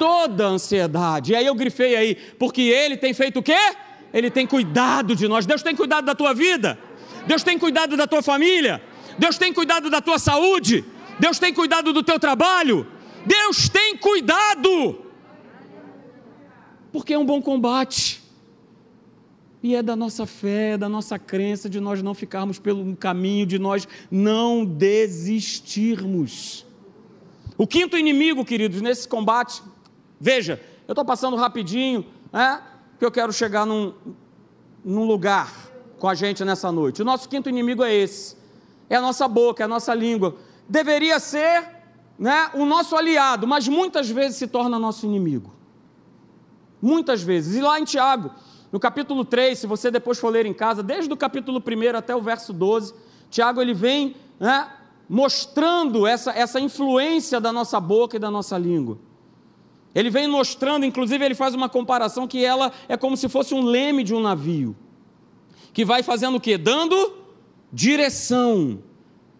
Toda 0.00 0.48
ansiedade. 0.48 1.30
E 1.30 1.36
aí 1.36 1.46
eu 1.46 1.54
grifei 1.54 1.94
aí, 1.94 2.16
porque 2.40 2.60
ele 2.60 2.96
tem 2.96 3.14
feito 3.14 3.38
o 3.38 3.42
quê? 3.42 3.76
Ele 4.12 4.32
tem 4.32 4.48
cuidado 4.48 5.14
de 5.14 5.28
nós. 5.28 5.46
Deus 5.46 5.62
tem 5.62 5.76
cuidado 5.76 6.04
da 6.06 6.14
tua 6.16 6.34
vida. 6.34 6.76
Deus 7.24 7.44
tem 7.44 7.56
cuidado 7.56 7.96
da 7.96 8.08
tua 8.08 8.20
família. 8.20 8.82
Deus 9.16 9.38
tem 9.38 9.52
cuidado 9.52 9.88
da 9.88 10.00
tua 10.00 10.18
saúde. 10.18 10.84
Deus 11.20 11.38
tem 11.38 11.54
cuidado 11.54 11.92
do 11.92 12.02
teu 12.02 12.18
trabalho. 12.18 12.84
Deus 13.26 13.68
tem 13.68 13.96
cuidado, 13.96 15.00
porque 16.92 17.14
é 17.14 17.18
um 17.18 17.26
bom 17.26 17.40
combate. 17.40 18.20
E 19.62 19.76
é 19.76 19.82
da 19.82 19.94
nossa 19.94 20.26
fé, 20.26 20.76
da 20.76 20.88
nossa 20.88 21.20
crença, 21.20 21.70
de 21.70 21.78
nós 21.78 22.02
não 22.02 22.14
ficarmos 22.14 22.58
pelo 22.58 22.96
caminho, 22.96 23.46
de 23.46 23.60
nós 23.60 23.86
não 24.10 24.64
desistirmos. 24.64 26.66
O 27.56 27.64
quinto 27.64 27.96
inimigo, 27.96 28.44
queridos, 28.44 28.82
nesse 28.82 29.06
combate, 29.06 29.62
veja, 30.20 30.60
eu 30.88 30.92
estou 30.92 31.04
passando 31.04 31.36
rapidinho, 31.36 32.04
né, 32.32 32.60
que 32.98 33.04
eu 33.04 33.10
quero 33.10 33.32
chegar 33.32 33.64
num, 33.64 33.94
num 34.84 35.04
lugar 35.04 35.70
com 35.96 36.08
a 36.08 36.14
gente 36.14 36.44
nessa 36.44 36.72
noite. 36.72 37.02
O 37.02 37.04
nosso 37.04 37.28
quinto 37.28 37.48
inimigo 37.48 37.84
é 37.84 37.94
esse: 37.94 38.36
é 38.90 38.96
a 38.96 39.00
nossa 39.00 39.28
boca, 39.28 39.62
é 39.62 39.66
a 39.66 39.68
nossa 39.68 39.94
língua. 39.94 40.36
Deveria 40.68 41.20
ser 41.20 41.81
né, 42.22 42.50
o 42.54 42.64
nosso 42.64 42.94
aliado, 42.94 43.48
mas 43.48 43.66
muitas 43.66 44.08
vezes 44.08 44.36
se 44.36 44.46
torna 44.46 44.78
nosso 44.78 45.04
inimigo. 45.04 45.52
Muitas 46.80 47.20
vezes. 47.20 47.56
E 47.56 47.60
lá 47.60 47.80
em 47.80 47.84
Tiago, 47.84 48.30
no 48.70 48.78
capítulo 48.78 49.24
3, 49.24 49.58
se 49.58 49.66
você 49.66 49.90
depois 49.90 50.20
for 50.20 50.28
ler 50.28 50.46
em 50.46 50.54
casa, 50.54 50.84
desde 50.84 51.12
o 51.12 51.16
capítulo 51.16 51.60
1 51.60 51.96
até 51.96 52.14
o 52.14 52.22
verso 52.22 52.52
12, 52.52 52.94
Tiago 53.28 53.60
ele 53.60 53.74
vem 53.74 54.14
né, 54.38 54.70
mostrando 55.08 56.06
essa, 56.06 56.30
essa 56.30 56.60
influência 56.60 57.40
da 57.40 57.52
nossa 57.52 57.80
boca 57.80 58.14
e 58.14 58.20
da 58.20 58.30
nossa 58.30 58.56
língua. 58.56 59.00
Ele 59.92 60.08
vem 60.08 60.28
mostrando, 60.28 60.86
inclusive, 60.86 61.24
ele 61.24 61.34
faz 61.34 61.56
uma 61.56 61.68
comparação 61.68 62.28
que 62.28 62.44
ela 62.44 62.70
é 62.88 62.96
como 62.96 63.16
se 63.16 63.28
fosse 63.28 63.52
um 63.52 63.64
leme 63.64 64.04
de 64.04 64.14
um 64.14 64.20
navio, 64.20 64.76
que 65.72 65.84
vai 65.84 66.04
fazendo 66.04 66.36
o 66.36 66.40
quê? 66.40 66.56
Dando 66.56 67.14
direção. 67.72 68.78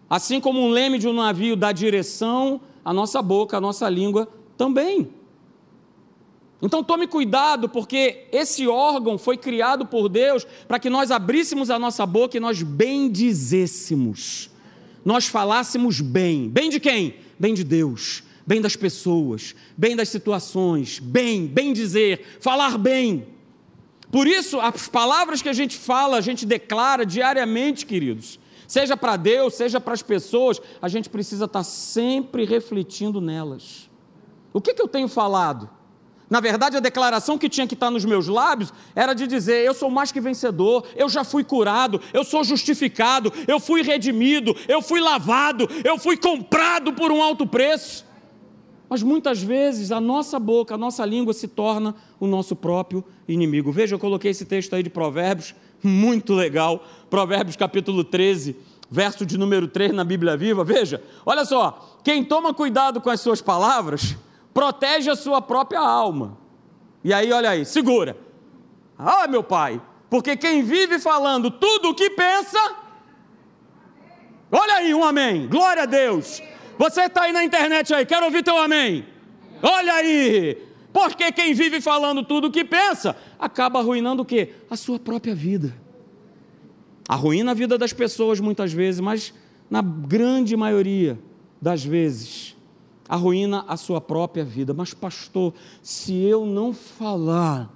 Assim 0.09 0.41
como 0.41 0.59
um 0.59 0.69
leme 0.69 0.99
de 0.99 1.07
um 1.07 1.13
navio 1.13 1.55
dá 1.55 1.71
direção, 1.71 2.59
a 2.83 2.93
nossa 2.93 3.21
boca, 3.21 3.57
a 3.57 3.61
nossa 3.61 3.89
língua 3.89 4.27
também. 4.57 5.09
Então 6.61 6.83
tome 6.83 7.07
cuidado, 7.07 7.67
porque 7.67 8.25
esse 8.31 8.67
órgão 8.67 9.17
foi 9.17 9.37
criado 9.37 9.85
por 9.85 10.07
Deus 10.07 10.45
para 10.67 10.79
que 10.79 10.89
nós 10.89 11.11
abríssemos 11.11 11.69
a 11.69 11.77
nossa 11.77 12.05
boca 12.05 12.37
e 12.37 12.39
nós 12.39 12.63
bendizêssemos. 12.63 14.49
Nós 15.03 15.27
falássemos 15.27 15.99
bem. 15.99 16.47
Bem 16.47 16.69
de 16.69 16.79
quem? 16.79 17.15
Bem 17.37 17.53
de 17.53 17.63
Deus 17.63 18.23
bem 18.45 18.61
das 18.61 18.75
pessoas, 18.75 19.55
bem 19.77 19.95
das 19.95 20.09
situações, 20.09 20.99
bem, 20.99 21.47
bem 21.47 21.73
dizer, 21.73 22.37
falar 22.39 22.77
bem. 22.77 23.25
Por 24.11 24.27
isso, 24.27 24.59
as 24.59 24.87
palavras 24.87 25.41
que 25.41 25.49
a 25.49 25.53
gente 25.53 25.77
fala, 25.77 26.17
a 26.17 26.21
gente 26.21 26.45
declara 26.45 27.05
diariamente, 27.05 27.85
queridos, 27.85 28.39
seja 28.73 28.97
para 28.97 29.15
Deus, 29.15 29.53
seja 29.53 29.79
para 29.79 29.93
as 29.93 30.01
pessoas, 30.01 30.59
a 30.81 30.87
gente 30.87 31.07
precisa 31.07 31.45
estar 31.45 31.63
sempre 31.63 32.43
refletindo 32.43 33.21
nelas. 33.21 33.87
O 34.51 34.59
que, 34.59 34.73
que 34.73 34.81
eu 34.81 34.87
tenho 34.87 35.07
falado? 35.07 35.69
Na 36.27 36.39
verdade, 36.39 36.77
a 36.77 36.79
declaração 36.79 37.37
que 37.37 37.47
tinha 37.47 37.67
que 37.67 37.75
estar 37.75 37.91
nos 37.91 38.03
meus 38.03 38.27
lábios 38.27 38.73
era 38.95 39.13
de 39.13 39.27
dizer: 39.27 39.63
eu 39.63 39.75
sou 39.75 39.91
mais 39.91 40.11
que 40.11 40.19
vencedor, 40.19 40.87
eu 40.95 41.07
já 41.07 41.23
fui 41.23 41.43
curado, 41.43 42.01
eu 42.11 42.23
sou 42.23 42.43
justificado, 42.43 43.31
eu 43.47 43.59
fui 43.59 43.83
redimido, 43.83 44.55
eu 44.67 44.81
fui 44.81 44.99
lavado, 44.99 45.69
eu 45.83 45.99
fui 45.99 46.17
comprado 46.17 46.93
por 46.93 47.11
um 47.11 47.21
alto 47.21 47.45
preço. 47.45 48.03
Mas 48.89 49.03
muitas 49.03 49.41
vezes 49.41 49.91
a 49.91 50.01
nossa 50.01 50.39
boca, 50.39 50.73
a 50.73 50.77
nossa 50.79 51.05
língua 51.05 51.33
se 51.33 51.47
torna 51.47 51.93
o 52.19 52.25
nosso 52.25 52.55
próprio 52.55 53.03
inimigo. 53.27 53.71
Veja, 53.71 53.93
eu 53.93 53.99
coloquei 53.99 54.31
esse 54.31 54.45
texto 54.45 54.75
aí 54.75 54.81
de 54.81 54.89
Provérbios, 54.89 55.53
muito 55.83 56.33
legal. 56.33 56.83
Provérbios 57.09 57.55
capítulo 57.55 58.03
13, 58.03 58.55
verso 58.89 59.25
de 59.25 59.37
número 59.37 59.67
3 59.67 59.91
na 59.93 60.03
Bíblia 60.03 60.37
Viva. 60.37 60.63
Veja, 60.63 61.03
olha 61.25 61.45
só: 61.45 61.99
quem 62.03 62.23
toma 62.23 62.53
cuidado 62.53 63.01
com 63.01 63.09
as 63.09 63.19
suas 63.21 63.41
palavras, 63.41 64.15
protege 64.53 65.09
a 65.09 65.15
sua 65.15 65.41
própria 65.41 65.79
alma. 65.79 66.37
E 67.03 67.13
aí, 67.13 67.31
olha 67.31 67.49
aí, 67.49 67.65
segura. 67.65 68.15
Ah, 68.97 69.27
meu 69.27 69.43
pai, 69.43 69.81
porque 70.09 70.37
quem 70.37 70.63
vive 70.63 70.99
falando 70.99 71.51
tudo 71.51 71.89
o 71.89 71.95
que 71.95 72.09
pensa. 72.11 72.59
Olha 74.51 74.75
aí, 74.75 74.93
um 74.93 75.03
amém. 75.03 75.47
Glória 75.47 75.83
a 75.83 75.87
Deus. 75.87 76.41
Você 76.77 77.01
está 77.01 77.23
aí 77.23 77.33
na 77.33 77.43
internet 77.43 77.93
aí, 77.93 78.05
quero 78.05 78.25
ouvir 78.25 78.43
teu 78.43 78.57
amém. 78.57 79.05
Olha 79.61 79.93
aí. 79.93 80.72
Porque 80.93 81.31
quem 81.31 81.55
vive 81.55 81.81
falando 81.81 82.23
tudo 82.23 82.47
o 82.47 82.51
que 82.51 82.63
pensa, 82.63 83.17
acaba 83.39 83.79
arruinando 83.79 84.21
o 84.21 84.25
quê? 84.25 84.53
A 84.69 84.77
sua 84.77 84.99
própria 84.99 85.33
vida. 85.33 85.75
Arruína 87.09 87.51
a 87.51 87.55
vida 87.55 87.77
das 87.77 87.91
pessoas 87.91 88.39
muitas 88.39 88.71
vezes, 88.71 89.01
mas 89.01 89.33
na 89.69 89.81
grande 89.81 90.55
maioria 90.55 91.19
das 91.59 91.83
vezes, 91.83 92.55
arruína 93.09 93.65
a 93.67 93.75
sua 93.75 93.99
própria 93.99 94.45
vida. 94.45 94.73
Mas, 94.73 94.93
pastor, 94.93 95.53
se 95.81 96.13
eu 96.13 96.45
não 96.45 96.73
falar, 96.73 97.73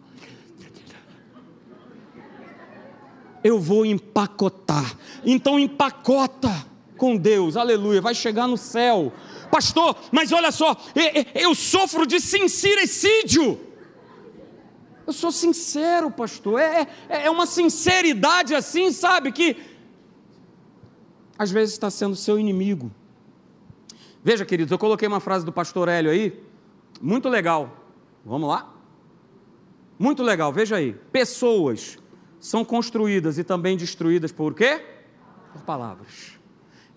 eu 3.44 3.60
vou 3.60 3.86
empacotar. 3.86 4.96
Então, 5.26 5.60
empacota 5.60 6.68
com 6.98 7.16
Deus, 7.16 7.56
aleluia, 7.58 8.02
vai 8.02 8.14
chegar 8.14 8.48
no 8.48 8.58
céu. 8.58 9.12
Pastor, 9.58 9.98
mas 10.12 10.32
olha 10.32 10.52
só, 10.52 10.78
eu 11.34 11.56
sofro 11.56 12.06
de 12.06 12.20
sincericídio. 12.20 13.60
Eu 15.08 15.12
sou 15.12 15.32
sincero, 15.32 16.12
pastor, 16.12 16.60
é, 16.60 16.88
é, 17.10 17.26
é 17.26 17.32
uma 17.32 17.48
sinceridade 17.48 18.54
assim, 18.54 18.92
sabe, 18.92 19.32
que 19.32 19.58
às 21.40 21.50
vezes 21.50 21.74
está 21.74 21.90
sendo 21.90 22.16
seu 22.16 22.38
inimigo. 22.38 22.92
Veja, 24.24 24.46
queridos, 24.46 24.72
eu 24.72 24.78
coloquei 24.78 25.08
uma 25.08 25.20
frase 25.20 25.44
do 25.44 25.52
pastor 25.52 25.88
Hélio 25.88 26.12
aí, 26.12 26.40
muito 27.02 27.28
legal. 27.28 27.84
Vamos 28.24 28.48
lá? 28.48 28.72
Muito 29.98 30.22
legal, 30.22 30.54
veja 30.54 30.76
aí. 30.76 30.94
Pessoas 31.12 31.98
são 32.40 32.64
construídas 32.64 33.40
e 33.40 33.44
também 33.44 33.76
destruídas 33.76 34.32
por 34.32 34.54
quê? 34.54 34.86
Por 35.52 35.64
palavras. 35.64 36.37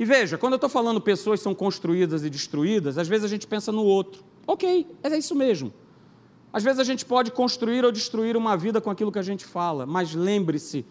E 0.01 0.05
veja, 0.07 0.39
quando 0.39 0.55
eu 0.55 0.57
estou 0.57 0.71
falando 0.71 0.99
pessoas 0.99 1.41
são 1.41 1.55
construídas 1.55 2.25
e 2.25 2.31
destruídas, 2.31 2.97
às 2.97 3.07
vezes 3.07 3.27
a 3.27 3.29
gente 3.29 3.47
pensa 3.47 3.71
no 3.71 3.85
outro. 3.85 4.25
Ok, 4.47 4.87
é 5.03 5.19
isso 5.19 5.35
mesmo. 5.35 5.71
Às 6.51 6.65
vezes 6.65 6.81
a 6.81 6.85
gente 6.85 7.05
pode 7.05 7.31
construir 7.31 7.85
ou 7.85 7.93
destruir 7.93 8.35
uma 8.35 8.57
vida 8.57 8.81
com 8.81 8.89
aquilo 8.89 9.13
que 9.13 9.19
a 9.19 9.23
gente 9.23 9.45
fala, 9.45 9.85
mas 9.85 10.15
lembre-se, 10.15 10.87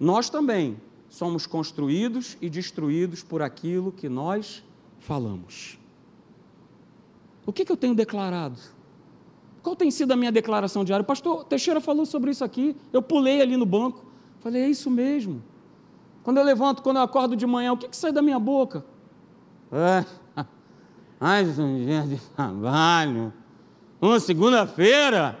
nós 0.00 0.30
também 0.30 0.78
somos 1.10 1.44
construídos 1.44 2.38
e 2.40 2.48
destruídos 2.48 3.22
por 3.22 3.42
aquilo 3.42 3.92
que 3.92 4.08
nós 4.08 4.64
falamos. 4.98 5.78
O 7.44 7.52
que, 7.52 7.66
que 7.66 7.70
eu 7.70 7.76
tenho 7.76 7.94
declarado? 7.94 8.58
Qual 9.62 9.76
tem 9.76 9.90
sido 9.90 10.10
a 10.10 10.16
minha 10.16 10.32
declaração 10.32 10.86
diária? 10.86 11.02
O 11.02 11.06
pastor 11.06 11.44
Teixeira 11.44 11.82
falou 11.82 12.06
sobre 12.06 12.30
isso 12.30 12.42
aqui, 12.42 12.74
eu 12.94 13.02
pulei 13.02 13.42
ali 13.42 13.58
no 13.58 13.66
banco, 13.66 14.06
falei, 14.40 14.62
é 14.62 14.70
isso 14.70 14.90
mesmo. 14.90 15.51
Quando 16.22 16.36
eu 16.36 16.44
levanto, 16.44 16.82
quando 16.82 16.98
eu 16.98 17.02
acordo 17.02 17.34
de 17.34 17.46
manhã, 17.46 17.72
o 17.72 17.76
que, 17.76 17.88
que 17.88 17.96
sai 17.96 18.12
da 18.12 18.22
minha 18.22 18.38
boca? 18.38 18.84
É, 19.72 20.04
mais 21.18 21.58
um 21.58 21.84
dia 21.84 22.02
de 22.02 22.16
trabalho. 22.36 23.32
Uma 24.00 24.20
segunda-feira. 24.20 25.38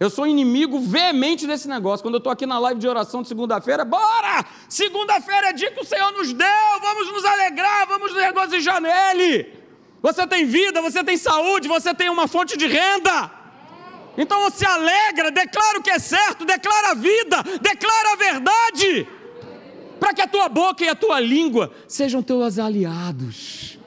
Eu 0.00 0.08
sou 0.08 0.26
inimigo 0.26 0.80
veemente 0.80 1.46
desse 1.46 1.68
negócio. 1.68 2.02
Quando 2.02 2.14
eu 2.14 2.18
estou 2.18 2.32
aqui 2.32 2.46
na 2.46 2.58
live 2.58 2.80
de 2.80 2.88
oração 2.88 3.22
de 3.22 3.28
segunda-feira, 3.28 3.84
bora! 3.84 4.44
Segunda-feira 4.68 5.50
é 5.50 5.52
dia 5.52 5.70
que 5.70 5.80
o 5.80 5.84
Senhor 5.84 6.10
nos 6.12 6.32
deu, 6.32 6.80
vamos 6.80 7.12
nos 7.12 7.24
alegrar, 7.24 7.86
vamos 7.86 8.12
nos 8.12 8.22
regozijar 8.22 8.80
nele. 8.80 9.52
Você 10.00 10.26
tem 10.26 10.46
vida, 10.46 10.80
você 10.80 11.04
tem 11.04 11.16
saúde, 11.16 11.68
você 11.68 11.94
tem 11.94 12.08
uma 12.08 12.26
fonte 12.26 12.56
de 12.56 12.66
renda. 12.66 13.30
Então 14.16 14.40
você 14.40 14.64
alegra, 14.64 15.30
declara 15.30 15.78
o 15.78 15.82
que 15.82 15.90
é 15.90 15.98
certo, 15.98 16.44
declara 16.44 16.90
a 16.90 16.94
vida, 16.94 17.42
declara 17.60 18.12
a 18.12 18.16
verdade 18.16 19.08
para 20.02 20.12
que 20.12 20.20
a 20.20 20.26
tua 20.26 20.48
boca 20.48 20.84
e 20.84 20.88
a 20.88 20.96
tua 20.96 21.20
língua 21.20 21.70
sejam 21.86 22.20
teus 22.24 22.58
aliados. 22.58 23.78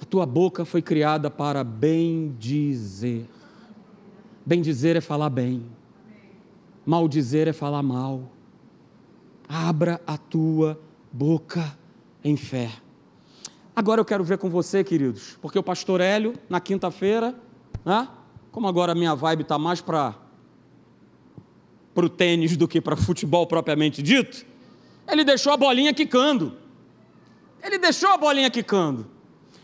A 0.00 0.04
tua 0.04 0.24
boca 0.24 0.64
foi 0.64 0.80
criada 0.80 1.28
para 1.28 1.64
bem 1.64 2.36
dizer. 2.38 3.28
Bem 4.46 4.62
dizer 4.62 4.94
é 4.94 5.00
falar 5.00 5.28
bem. 5.28 5.66
Mal 6.86 7.08
dizer 7.08 7.48
é 7.48 7.52
falar 7.52 7.82
mal. 7.82 8.30
Abra 9.48 10.00
a 10.06 10.16
tua 10.16 10.80
boca 11.10 11.76
em 12.22 12.36
fé. 12.36 12.70
Agora 13.74 14.00
eu 14.00 14.04
quero 14.04 14.22
ver 14.22 14.38
com 14.38 14.48
você, 14.48 14.84
queridos, 14.84 15.36
porque 15.42 15.58
o 15.58 15.64
pastor 15.64 16.00
Hélio, 16.00 16.34
na 16.48 16.60
quinta-feira, 16.60 17.34
né, 17.84 18.08
como 18.52 18.68
agora 18.68 18.92
a 18.92 18.94
minha 18.94 19.16
vibe 19.16 19.42
está 19.42 19.58
mais 19.58 19.80
para 19.80 20.14
o 21.96 22.08
tênis 22.08 22.56
do 22.56 22.68
que 22.68 22.80
para 22.80 22.94
futebol 22.94 23.48
propriamente 23.48 24.00
dito, 24.00 24.48
ele 25.10 25.24
deixou 25.24 25.52
a 25.52 25.56
bolinha 25.56 25.92
quicando. 25.92 26.56
Ele 27.62 27.78
deixou 27.78 28.10
a 28.10 28.16
bolinha 28.16 28.50
quicando. 28.50 29.06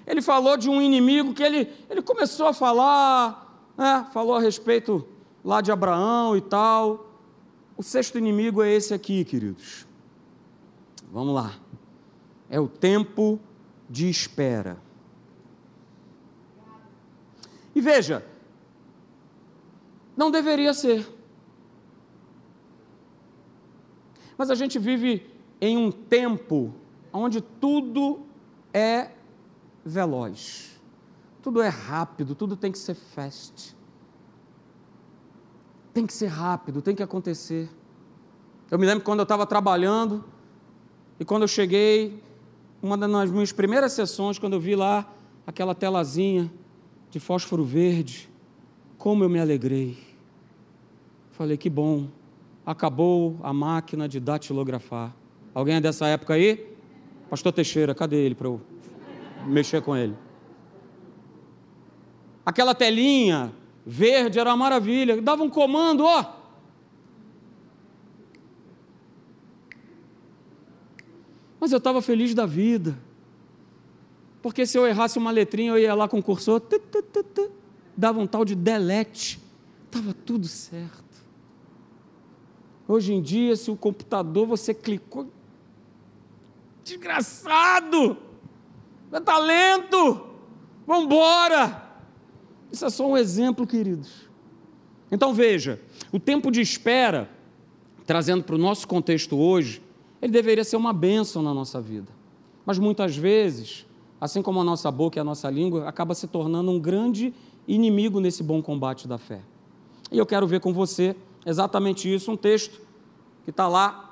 Ele 0.06 0.22
falou 0.22 0.56
de 0.56 0.68
um 0.68 0.80
inimigo 0.80 1.34
que 1.34 1.42
ele, 1.42 1.72
ele 1.90 2.02
começou 2.02 2.46
a 2.46 2.52
falar, 2.52 3.72
né, 3.76 4.06
falou 4.12 4.36
a 4.36 4.40
respeito 4.40 5.06
lá 5.44 5.60
de 5.60 5.72
Abraão 5.72 6.36
e 6.36 6.40
tal. 6.40 7.10
O 7.76 7.82
sexto 7.82 8.18
inimigo 8.18 8.62
é 8.62 8.72
esse 8.72 8.94
aqui, 8.94 9.24
queridos. 9.24 9.86
Vamos 11.10 11.34
lá. 11.34 11.54
É 12.48 12.60
o 12.60 12.68
tempo 12.68 13.40
de 13.88 14.08
espera. 14.08 14.78
E 17.74 17.80
veja, 17.80 18.24
não 20.16 20.30
deveria 20.30 20.72
ser. 20.72 21.06
Mas 24.38 24.50
a 24.50 24.54
gente 24.54 24.78
vive 24.78 25.35
em 25.66 25.76
um 25.76 25.90
tempo 25.90 26.72
onde 27.12 27.40
tudo 27.40 28.20
é 28.72 29.10
veloz, 29.84 30.80
tudo 31.42 31.60
é 31.60 31.68
rápido, 31.68 32.34
tudo 32.34 32.56
tem 32.56 32.70
que 32.70 32.78
ser 32.78 32.94
fast. 32.94 33.76
Tem 35.92 36.06
que 36.06 36.12
ser 36.12 36.26
rápido, 36.26 36.82
tem 36.82 36.94
que 36.94 37.02
acontecer. 37.02 37.70
Eu 38.70 38.78
me 38.78 38.86
lembro 38.86 39.04
quando 39.04 39.20
eu 39.20 39.24
estava 39.24 39.46
trabalhando 39.46 40.24
e 41.18 41.24
quando 41.24 41.42
eu 41.42 41.48
cheguei, 41.48 42.22
uma 42.82 42.96
das 42.96 43.30
minhas 43.30 43.52
primeiras 43.52 43.92
sessões, 43.92 44.38
quando 44.38 44.52
eu 44.52 44.60
vi 44.60 44.76
lá 44.76 45.10
aquela 45.46 45.74
telazinha 45.74 46.52
de 47.10 47.18
fósforo 47.18 47.64
verde, 47.64 48.28
como 48.98 49.24
eu 49.24 49.28
me 49.28 49.40
alegrei. 49.40 49.96
Falei, 51.32 51.56
que 51.56 51.70
bom, 51.70 52.08
acabou 52.64 53.36
a 53.42 53.52
máquina 53.52 54.08
de 54.08 54.20
datilografar. 54.20 55.14
Alguém 55.56 55.76
é 55.76 55.80
dessa 55.80 56.06
época 56.06 56.34
aí? 56.34 56.76
Pastor 57.30 57.50
Teixeira, 57.50 57.94
cadê 57.94 58.16
ele 58.16 58.34
para 58.34 58.46
eu 58.46 58.60
mexer 59.46 59.80
com 59.80 59.96
ele? 59.96 60.14
Aquela 62.44 62.74
telinha 62.74 63.50
verde 63.86 64.38
era 64.38 64.50
uma 64.50 64.56
maravilha, 64.58 65.22
dava 65.22 65.42
um 65.42 65.48
comando, 65.48 66.04
ó. 66.04 66.34
Mas 71.58 71.72
eu 71.72 71.78
estava 71.78 72.02
feliz 72.02 72.34
da 72.34 72.44
vida. 72.44 72.98
Porque 74.42 74.66
se 74.66 74.76
eu 74.76 74.86
errasse 74.86 75.16
uma 75.16 75.30
letrinha, 75.30 75.70
eu 75.70 75.78
ia 75.78 75.94
lá 75.94 76.06
com 76.06 76.18
o 76.18 76.22
cursor, 76.22 76.60
dava 77.96 78.20
um 78.20 78.26
tal 78.26 78.44
de 78.44 78.54
delete. 78.54 79.40
Estava 79.86 80.12
tudo 80.12 80.46
certo. 80.46 81.02
Hoje 82.86 83.14
em 83.14 83.22
dia, 83.22 83.56
se 83.56 83.70
o 83.70 83.76
computador 83.76 84.46
você 84.46 84.74
clicou, 84.74 85.32
desgraçado, 86.86 88.16
é 89.10 89.18
talento, 89.18 90.24
vamos 90.86 91.04
embora. 91.06 91.84
Isso 92.70 92.84
é 92.84 92.90
só 92.90 93.08
um 93.08 93.16
exemplo, 93.16 93.66
queridos. 93.66 94.28
Então 95.10 95.34
veja, 95.34 95.80
o 96.12 96.20
tempo 96.20 96.50
de 96.50 96.60
espera, 96.60 97.28
trazendo 98.06 98.44
para 98.44 98.54
o 98.54 98.58
nosso 98.58 98.86
contexto 98.86 99.36
hoje, 99.36 99.82
ele 100.22 100.32
deveria 100.32 100.62
ser 100.62 100.76
uma 100.76 100.92
bênção 100.92 101.42
na 101.42 101.52
nossa 101.52 101.80
vida. 101.80 102.12
Mas 102.64 102.78
muitas 102.78 103.16
vezes, 103.16 103.84
assim 104.20 104.40
como 104.40 104.60
a 104.60 104.64
nossa 104.64 104.90
boca 104.90 105.18
e 105.18 105.20
a 105.20 105.24
nossa 105.24 105.50
língua, 105.50 105.88
acaba 105.88 106.14
se 106.14 106.28
tornando 106.28 106.70
um 106.70 106.78
grande 106.78 107.34
inimigo 107.66 108.20
nesse 108.20 108.42
bom 108.42 108.62
combate 108.62 109.08
da 109.08 109.18
fé. 109.18 109.40
E 110.10 110.18
eu 110.18 110.26
quero 110.26 110.46
ver 110.46 110.60
com 110.60 110.72
você 110.72 111.16
exatamente 111.44 112.12
isso, 112.12 112.30
um 112.30 112.36
texto 112.36 112.80
que 113.44 113.50
está 113.50 113.68
lá 113.68 114.05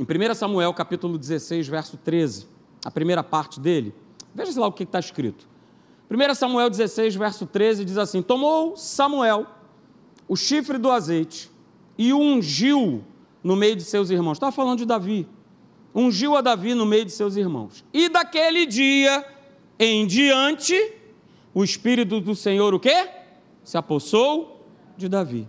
em 0.00 0.02
1 0.02 0.34
Samuel, 0.34 0.72
capítulo 0.72 1.18
16, 1.18 1.68
verso 1.68 1.98
13, 1.98 2.46
a 2.82 2.90
primeira 2.90 3.22
parte 3.22 3.60
dele. 3.60 3.94
Veja 4.34 4.58
lá 4.58 4.66
o 4.66 4.72
que 4.72 4.84
está 4.84 4.98
escrito. 4.98 5.46
1 6.10 6.34
Samuel 6.34 6.70
16, 6.70 7.14
verso 7.16 7.46
13 7.46 7.84
diz 7.84 7.98
assim: 7.98 8.22
Tomou 8.22 8.78
Samuel 8.78 9.46
o 10.26 10.36
chifre 10.36 10.78
do 10.78 10.90
azeite 10.90 11.50
e 11.98 12.14
o 12.14 12.18
ungiu 12.18 13.04
no 13.44 13.54
meio 13.54 13.76
de 13.76 13.84
seus 13.84 14.08
irmãos. 14.08 14.38
Estava 14.38 14.50
falando 14.50 14.78
de 14.78 14.86
Davi. 14.86 15.28
Ungiu 15.94 16.34
a 16.34 16.40
Davi 16.40 16.72
no 16.72 16.86
meio 16.86 17.04
de 17.04 17.12
seus 17.12 17.36
irmãos. 17.36 17.84
E 17.92 18.08
daquele 18.08 18.64
dia 18.64 19.22
em 19.78 20.06
diante, 20.06 20.94
o 21.52 21.62
Espírito 21.62 22.22
do 22.22 22.34
Senhor 22.34 22.72
o 22.72 22.80
quê? 22.80 23.06
Se 23.62 23.76
apossou 23.76 24.66
de 24.96 25.10
Davi. 25.10 25.46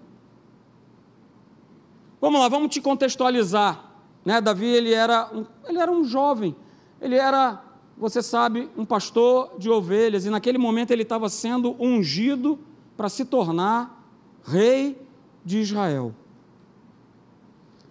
Vamos 2.19 2.41
lá, 2.41 2.49
vamos 2.49 2.69
te 2.69 2.81
contextualizar. 2.81 3.90
Né? 4.23 4.39
Davi 4.39 4.67
ele 4.67 4.93
era, 4.93 5.29
um, 5.33 5.45
ele 5.67 5.79
era 5.79 5.91
um 5.91 6.03
jovem, 6.03 6.55
ele 7.01 7.15
era, 7.15 7.63
você 7.97 8.21
sabe, 8.21 8.69
um 8.77 8.85
pastor 8.85 9.53
de 9.57 9.69
ovelhas, 9.69 10.25
e 10.25 10.29
naquele 10.29 10.57
momento 10.57 10.91
ele 10.91 11.03
estava 11.03 11.29
sendo 11.29 11.75
ungido 11.79 12.59
para 12.95 13.09
se 13.09 13.25
tornar 13.25 14.05
rei 14.43 14.99
de 15.43 15.59
Israel. 15.59 16.13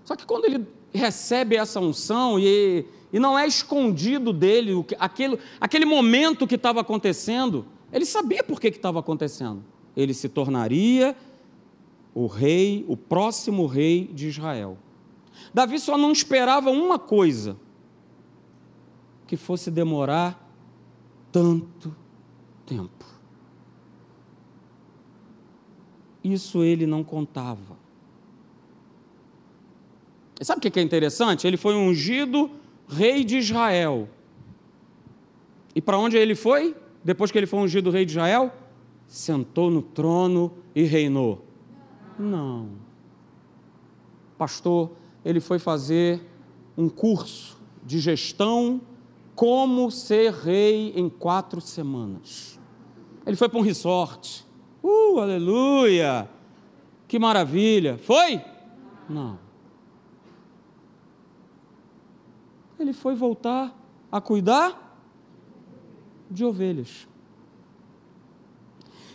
Só 0.04 0.16
que 0.16 0.26
quando 0.26 0.44
ele 0.44 0.66
recebe 0.92 1.56
essa 1.56 1.80
unção 1.80 2.38
e, 2.38 2.84
e 3.12 3.18
não 3.18 3.38
é 3.38 3.46
escondido 3.46 4.32
dele 4.32 4.84
aquele, 4.98 5.38
aquele 5.60 5.84
momento 5.84 6.46
que 6.46 6.56
estava 6.56 6.80
acontecendo, 6.80 7.66
ele 7.92 8.04
sabia 8.04 8.42
por 8.42 8.60
que 8.60 8.68
estava 8.68 9.00
acontecendo. 9.00 9.64
Ele 9.96 10.14
se 10.14 10.28
tornaria 10.28 11.16
o 12.14 12.26
rei, 12.26 12.84
o 12.88 12.96
próximo 12.96 13.66
rei 13.66 14.10
de 14.12 14.28
Israel. 14.28 14.76
Davi 15.52 15.78
só 15.78 15.98
não 15.98 16.12
esperava 16.12 16.70
uma 16.70 16.98
coisa: 16.98 17.56
que 19.26 19.36
fosse 19.36 19.70
demorar 19.70 20.48
tanto 21.32 21.94
tempo. 22.66 23.04
Isso 26.22 26.62
ele 26.62 26.86
não 26.86 27.02
contava. 27.02 27.78
E 30.40 30.44
sabe 30.44 30.58
o 30.58 30.70
que 30.70 30.78
é 30.78 30.82
interessante? 30.82 31.46
Ele 31.46 31.56
foi 31.56 31.74
ungido 31.74 32.50
rei 32.88 33.24
de 33.24 33.38
Israel. 33.38 34.08
E 35.74 35.80
para 35.80 35.98
onde 35.98 36.16
ele 36.16 36.34
foi? 36.34 36.76
Depois 37.04 37.30
que 37.30 37.38
ele 37.38 37.46
foi 37.46 37.60
ungido 37.60 37.90
rei 37.90 38.04
de 38.04 38.12
Israel? 38.12 38.52
Sentou 39.06 39.70
no 39.70 39.82
trono 39.82 40.52
e 40.74 40.82
reinou. 40.82 41.44
Não. 42.18 42.70
Pastor, 44.36 44.90
ele 45.24 45.40
foi 45.40 45.58
fazer 45.58 46.20
um 46.76 46.88
curso 46.88 47.58
de 47.84 47.98
gestão 47.98 48.80
como 49.34 49.90
ser 49.90 50.32
rei 50.32 50.92
em 50.96 51.08
quatro 51.08 51.60
semanas. 51.60 52.58
Ele 53.26 53.36
foi 53.36 53.48
para 53.48 53.58
um 53.58 53.62
resort. 53.62 54.46
Uh, 54.82 55.18
aleluia! 55.18 56.28
Que 57.06 57.18
maravilha! 57.18 57.98
Foi? 57.98 58.40
Não. 59.08 59.38
Ele 62.78 62.92
foi 62.92 63.14
voltar 63.14 63.76
a 64.10 64.20
cuidar 64.20 64.96
de 66.30 66.44
ovelhas. 66.44 67.06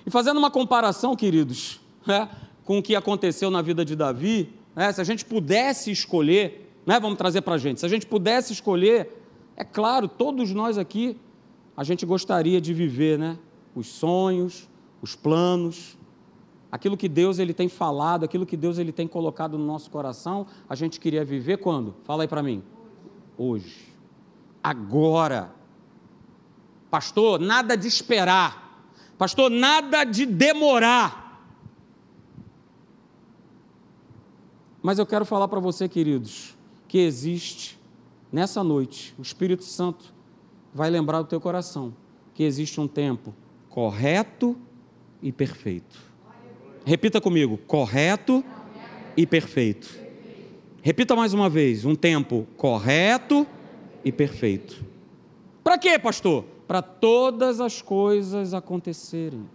E 0.05 0.11
fazendo 0.11 0.37
uma 0.37 0.51
comparação, 0.51 1.15
queridos, 1.15 1.79
né, 2.05 2.29
com 2.63 2.77
o 2.77 2.83
que 2.83 2.95
aconteceu 2.95 3.49
na 3.49 3.61
vida 3.61 3.83
de 3.83 3.95
Davi, 3.95 4.53
né, 4.75 4.91
se 4.91 4.99
a 4.99 5.03
gente 5.03 5.23
pudesse 5.23 5.91
escolher, 5.91 6.71
né, 6.85 6.99
vamos 6.99 7.17
trazer 7.17 7.41
para 7.41 7.55
a 7.55 7.57
gente, 7.57 7.79
se 7.79 7.85
a 7.85 7.89
gente 7.89 8.05
pudesse 8.05 8.51
escolher, 8.51 9.09
é 9.55 9.63
claro, 9.63 10.07
todos 10.07 10.51
nós 10.51 10.77
aqui, 10.77 11.17
a 11.77 11.83
gente 11.83 12.05
gostaria 12.05 12.59
de 12.59 12.73
viver 12.73 13.17
né, 13.17 13.37
os 13.73 13.87
sonhos, 13.87 14.69
os 15.01 15.15
planos, 15.15 15.97
aquilo 16.71 16.97
que 16.97 17.07
Deus 17.07 17.39
ele 17.39 17.53
tem 17.53 17.69
falado, 17.69 18.25
aquilo 18.25 18.45
que 18.45 18.57
Deus 18.57 18.77
ele 18.77 18.91
tem 18.91 19.07
colocado 19.07 19.57
no 19.57 19.65
nosso 19.65 19.89
coração, 19.89 20.45
a 20.67 20.75
gente 20.75 20.99
queria 20.99 21.23
viver 21.23 21.57
quando? 21.57 21.95
Fala 22.03 22.23
aí 22.23 22.27
para 22.27 22.43
mim. 22.43 22.63
Hoje. 23.37 23.93
Agora. 24.63 25.51
Pastor, 26.89 27.39
nada 27.39 27.75
de 27.75 27.87
esperar. 27.87 28.89
Pastor, 29.17 29.49
nada 29.49 30.03
de 30.03 30.25
demorar. 30.25 31.24
Mas 34.85 34.99
eu 34.99 35.05
quero 35.07 35.25
falar 35.25 35.47
para 35.47 35.59
você, 35.59 35.89
queridos, 35.89 36.55
que 36.87 36.99
existe 36.99 37.75
nessa 38.31 38.63
noite, 38.63 39.15
o 39.17 39.23
Espírito 39.23 39.63
Santo 39.63 40.13
vai 40.71 40.91
lembrar 40.91 41.23
do 41.23 41.27
teu 41.27 41.41
coração 41.41 41.91
que 42.35 42.43
existe 42.43 42.79
um 42.79 42.87
tempo 42.87 43.33
correto 43.67 44.55
e 45.23 45.31
perfeito. 45.31 45.99
Repita 46.85 47.19
comigo: 47.19 47.57
correto 47.65 48.45
e 49.17 49.25
perfeito. 49.25 49.89
Repita 50.83 51.15
mais 51.15 51.33
uma 51.33 51.49
vez: 51.49 51.83
um 51.83 51.95
tempo 51.95 52.45
correto 52.55 53.47
e 54.03 54.11
perfeito. 54.11 54.85
Para 55.63 55.79
quê, 55.79 55.97
pastor? 55.97 56.45
Para 56.67 56.83
todas 56.83 57.59
as 57.59 57.81
coisas 57.81 58.53
acontecerem. 58.53 59.49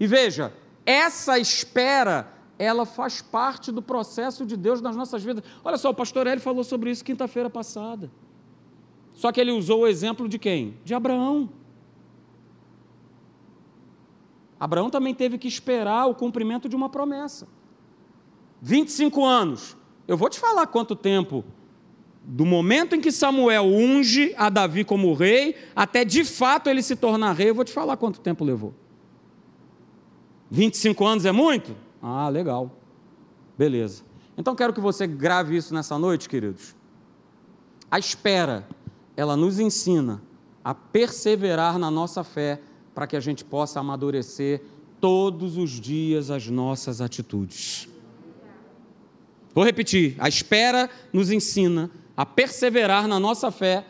E 0.00 0.08
veja, 0.08 0.52
essa 0.84 1.38
espera 1.38 2.36
ela 2.58 2.84
faz 2.84 3.22
parte 3.22 3.70
do 3.70 3.80
processo 3.80 4.44
de 4.44 4.56
Deus 4.56 4.80
nas 4.80 4.96
nossas 4.96 5.22
vidas. 5.22 5.44
Olha 5.64 5.78
só, 5.78 5.90
o 5.90 5.94
pastor 5.94 6.26
Hélio 6.26 6.42
falou 6.42 6.64
sobre 6.64 6.90
isso 6.90 7.04
quinta-feira 7.04 7.48
passada. 7.48 8.10
Só 9.14 9.30
que 9.30 9.40
ele 9.40 9.52
usou 9.52 9.80
o 9.80 9.86
exemplo 9.86 10.28
de 10.28 10.38
quem? 10.38 10.76
De 10.84 10.94
Abraão. 10.94 11.48
Abraão 14.58 14.90
também 14.90 15.14
teve 15.14 15.38
que 15.38 15.46
esperar 15.46 16.06
o 16.06 16.14
cumprimento 16.14 16.68
de 16.68 16.74
uma 16.74 16.88
promessa. 16.88 17.46
25 18.60 19.24
anos. 19.24 19.76
Eu 20.06 20.16
vou 20.16 20.28
te 20.28 20.38
falar 20.38 20.66
quanto 20.66 20.96
tempo 20.96 21.44
do 22.24 22.44
momento 22.44 22.94
em 22.94 23.00
que 23.00 23.10
Samuel 23.10 23.64
unge 23.64 24.34
a 24.36 24.50
Davi 24.50 24.84
como 24.84 25.14
rei, 25.14 25.54
até 25.74 26.04
de 26.04 26.24
fato 26.24 26.68
ele 26.68 26.82
se 26.82 26.94
tornar 26.94 27.32
rei, 27.32 27.50
eu 27.50 27.54
vou 27.54 27.64
te 27.64 27.72
falar 27.72 27.96
quanto 27.96 28.20
tempo 28.20 28.44
levou. 28.44 28.74
25 30.50 31.06
anos 31.06 31.24
é 31.24 31.32
muito? 31.32 31.74
Ah, 32.02 32.28
legal. 32.28 32.70
Beleza. 33.56 34.02
Então 34.36 34.54
quero 34.54 34.72
que 34.72 34.80
você 34.80 35.06
grave 35.06 35.56
isso 35.56 35.74
nessa 35.74 35.98
noite, 35.98 36.28
queridos. 36.28 36.74
A 37.90 37.98
espera, 37.98 38.66
ela 39.16 39.36
nos 39.36 39.58
ensina 39.58 40.22
a 40.64 40.74
perseverar 40.74 41.78
na 41.78 41.90
nossa 41.90 42.22
fé 42.22 42.60
para 42.94 43.06
que 43.06 43.16
a 43.16 43.20
gente 43.20 43.44
possa 43.44 43.80
amadurecer 43.80 44.62
todos 45.00 45.56
os 45.56 45.70
dias 45.70 46.30
as 46.30 46.46
nossas 46.48 47.00
atitudes. 47.00 47.88
Vou 49.54 49.64
repetir: 49.64 50.14
a 50.18 50.28
espera 50.28 50.88
nos 51.12 51.30
ensina 51.30 51.90
a 52.16 52.26
perseverar 52.26 53.08
na 53.08 53.18
nossa 53.18 53.50
fé 53.50 53.84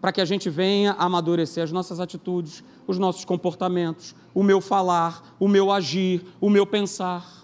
para 0.00 0.12
que 0.12 0.20
a 0.20 0.24
gente 0.24 0.48
venha 0.48 0.92
amadurecer 0.92 1.62
as 1.62 1.72
nossas 1.72 2.00
atitudes, 2.00 2.64
os 2.86 2.98
nossos 2.98 3.24
comportamentos, 3.24 4.14
o 4.34 4.42
meu 4.42 4.60
falar, 4.60 5.36
o 5.38 5.46
meu 5.46 5.70
agir, 5.70 6.24
o 6.40 6.48
meu 6.48 6.66
pensar. 6.66 7.39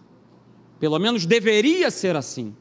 Pelo 0.79 0.99
menos 0.99 1.27
deveria 1.27 1.91
ser 1.91 2.17
assim. 2.17 2.55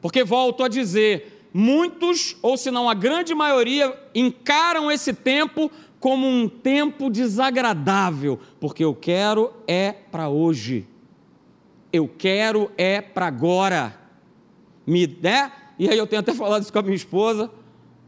Porque 0.00 0.24
volto 0.24 0.64
a 0.64 0.68
dizer, 0.68 1.48
muitos, 1.52 2.36
ou 2.42 2.56
se 2.56 2.70
não 2.70 2.88
a 2.88 2.94
grande 2.94 3.34
maioria, 3.34 3.96
encaram 4.14 4.90
esse 4.90 5.12
tempo 5.12 5.70
como 6.00 6.26
um 6.26 6.48
tempo 6.48 7.08
desagradável, 7.08 8.38
porque 8.58 8.84
eu 8.84 8.92
quero 8.92 9.52
é 9.68 9.92
para 9.92 10.28
hoje. 10.28 10.84
Eu 11.92 12.08
quero 12.08 12.72
é 12.76 13.00
para 13.00 13.26
agora. 13.26 13.96
Me, 14.84 15.06
né? 15.22 15.52
E 15.78 15.88
aí 15.88 15.96
eu 15.96 16.06
tenho 16.06 16.20
até 16.20 16.34
falado 16.34 16.62
isso 16.62 16.72
com 16.72 16.78
a 16.80 16.82
minha 16.82 16.96
esposa, 16.96 17.50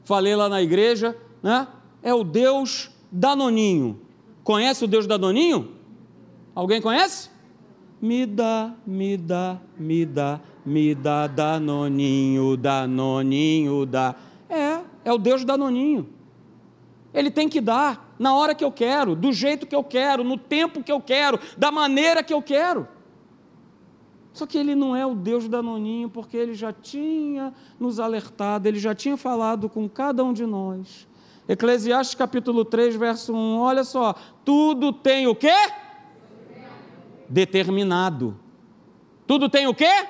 falei 0.04 0.34
lá 0.34 0.48
na 0.48 0.60
igreja, 0.60 1.16
né? 1.40 1.68
É 2.02 2.12
o 2.12 2.24
Deus 2.24 2.90
Danoninho. 3.12 4.00
Conhece 4.42 4.84
o 4.84 4.88
Deus 4.88 5.06
Danoninho? 5.06 5.70
Alguém 6.54 6.80
conhece? 6.80 7.30
Me 8.00 8.26
dá, 8.26 8.74
me 8.86 9.16
dá, 9.16 9.58
me 9.78 10.04
dá, 10.04 10.40
me 10.64 10.94
dá 10.94 11.26
Danoninho, 11.26 12.56
Danoninho, 12.56 13.86
dá. 13.86 14.14
É, 14.48 14.80
é 15.04 15.12
o 15.12 15.18
Deus 15.18 15.44
Danoninho. 15.44 16.08
Ele 17.12 17.30
tem 17.30 17.48
que 17.48 17.60
dar 17.60 18.14
na 18.18 18.34
hora 18.34 18.54
que 18.54 18.64
eu 18.64 18.72
quero, 18.72 19.14
do 19.14 19.32
jeito 19.32 19.66
que 19.66 19.74
eu 19.74 19.84
quero, 19.84 20.24
no 20.24 20.36
tempo 20.36 20.82
que 20.82 20.90
eu 20.90 21.00
quero, 21.00 21.38
da 21.56 21.70
maneira 21.70 22.22
que 22.22 22.34
eu 22.34 22.42
quero. 22.42 22.88
Só 24.32 24.46
que 24.46 24.58
ele 24.58 24.74
não 24.74 24.96
é 24.96 25.06
o 25.06 25.14
Deus 25.14 25.48
danoninho, 25.48 26.10
porque 26.10 26.36
ele 26.36 26.54
já 26.54 26.72
tinha 26.72 27.54
nos 27.78 28.00
alertado, 28.00 28.66
ele 28.66 28.80
já 28.80 28.92
tinha 28.92 29.16
falado 29.16 29.68
com 29.68 29.88
cada 29.88 30.24
um 30.24 30.32
de 30.32 30.44
nós. 30.44 31.06
Eclesiastes 31.48 32.16
capítulo 32.16 32.64
3, 32.64 32.96
verso 32.96 33.32
1, 33.32 33.58
olha 33.58 33.84
só, 33.84 34.12
tudo 34.44 34.92
tem 34.92 35.28
o 35.28 35.36
quê? 35.36 35.54
Determinado. 37.34 38.36
Tudo 39.26 39.48
tem 39.48 39.66
o 39.66 39.74
quê? 39.74 40.06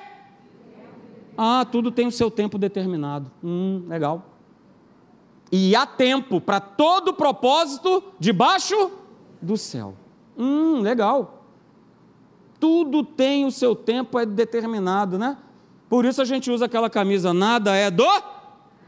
Ah, 1.37 1.65
tudo 1.69 1.91
tem 1.91 2.07
o 2.07 2.11
seu 2.11 2.29
tempo 2.29 2.57
determinado. 2.57 3.31
Hum, 3.43 3.83
legal. 3.87 4.25
E 5.51 5.75
há 5.75 5.85
tempo 5.85 6.39
para 6.39 6.59
todo 6.59 7.13
propósito 7.13 8.03
debaixo 8.19 8.91
do 9.41 9.57
céu. 9.57 9.95
Hum, 10.37 10.81
legal 10.81 11.35
tudo 12.65 13.03
tem 13.03 13.45
o 13.45 13.51
seu 13.51 13.75
tempo, 13.75 14.17
é 14.17 14.25
determinado, 14.25 15.19
né? 15.19 15.37
Por 15.87 16.03
isso 16.03 16.19
a 16.19 16.25
gente 16.25 16.49
usa 16.49 16.65
aquela 16.65 16.89
camisa, 16.89 17.31
nada 17.31 17.75
é 17.75 17.91
do 17.91 18.07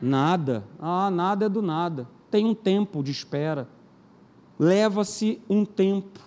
nada. 0.02 0.64
Ah, 0.80 1.12
nada 1.12 1.46
é 1.46 1.50
do 1.50 1.62
nada. 1.62 2.08
Tem 2.32 2.44
um 2.44 2.56
tempo 2.56 3.04
de 3.04 3.12
espera. 3.12 3.68
Leva-se 4.58 5.40
um 5.48 5.64
tempo. 5.64 6.20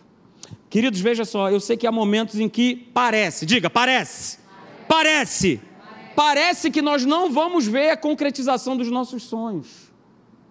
Queridos, 0.71 1.01
veja 1.01 1.25
só, 1.25 1.51
eu 1.51 1.59
sei 1.59 1.77
que 1.77 1.85
há 1.85 1.91
momentos 1.91 2.39
em 2.39 2.49
que 2.49 2.77
parece, 2.95 3.45
diga, 3.45 3.69
parece. 3.69 4.39
Parece. 4.87 5.59
Parece, 5.59 6.15
parece 6.15 6.71
que 6.71 6.81
nós 6.81 7.05
não 7.05 7.33
vamos 7.33 7.67
ver 7.67 7.91
a 7.91 7.97
concretização 7.97 8.77
dos 8.77 8.89
nossos 8.89 9.25
sonhos. 9.25 9.93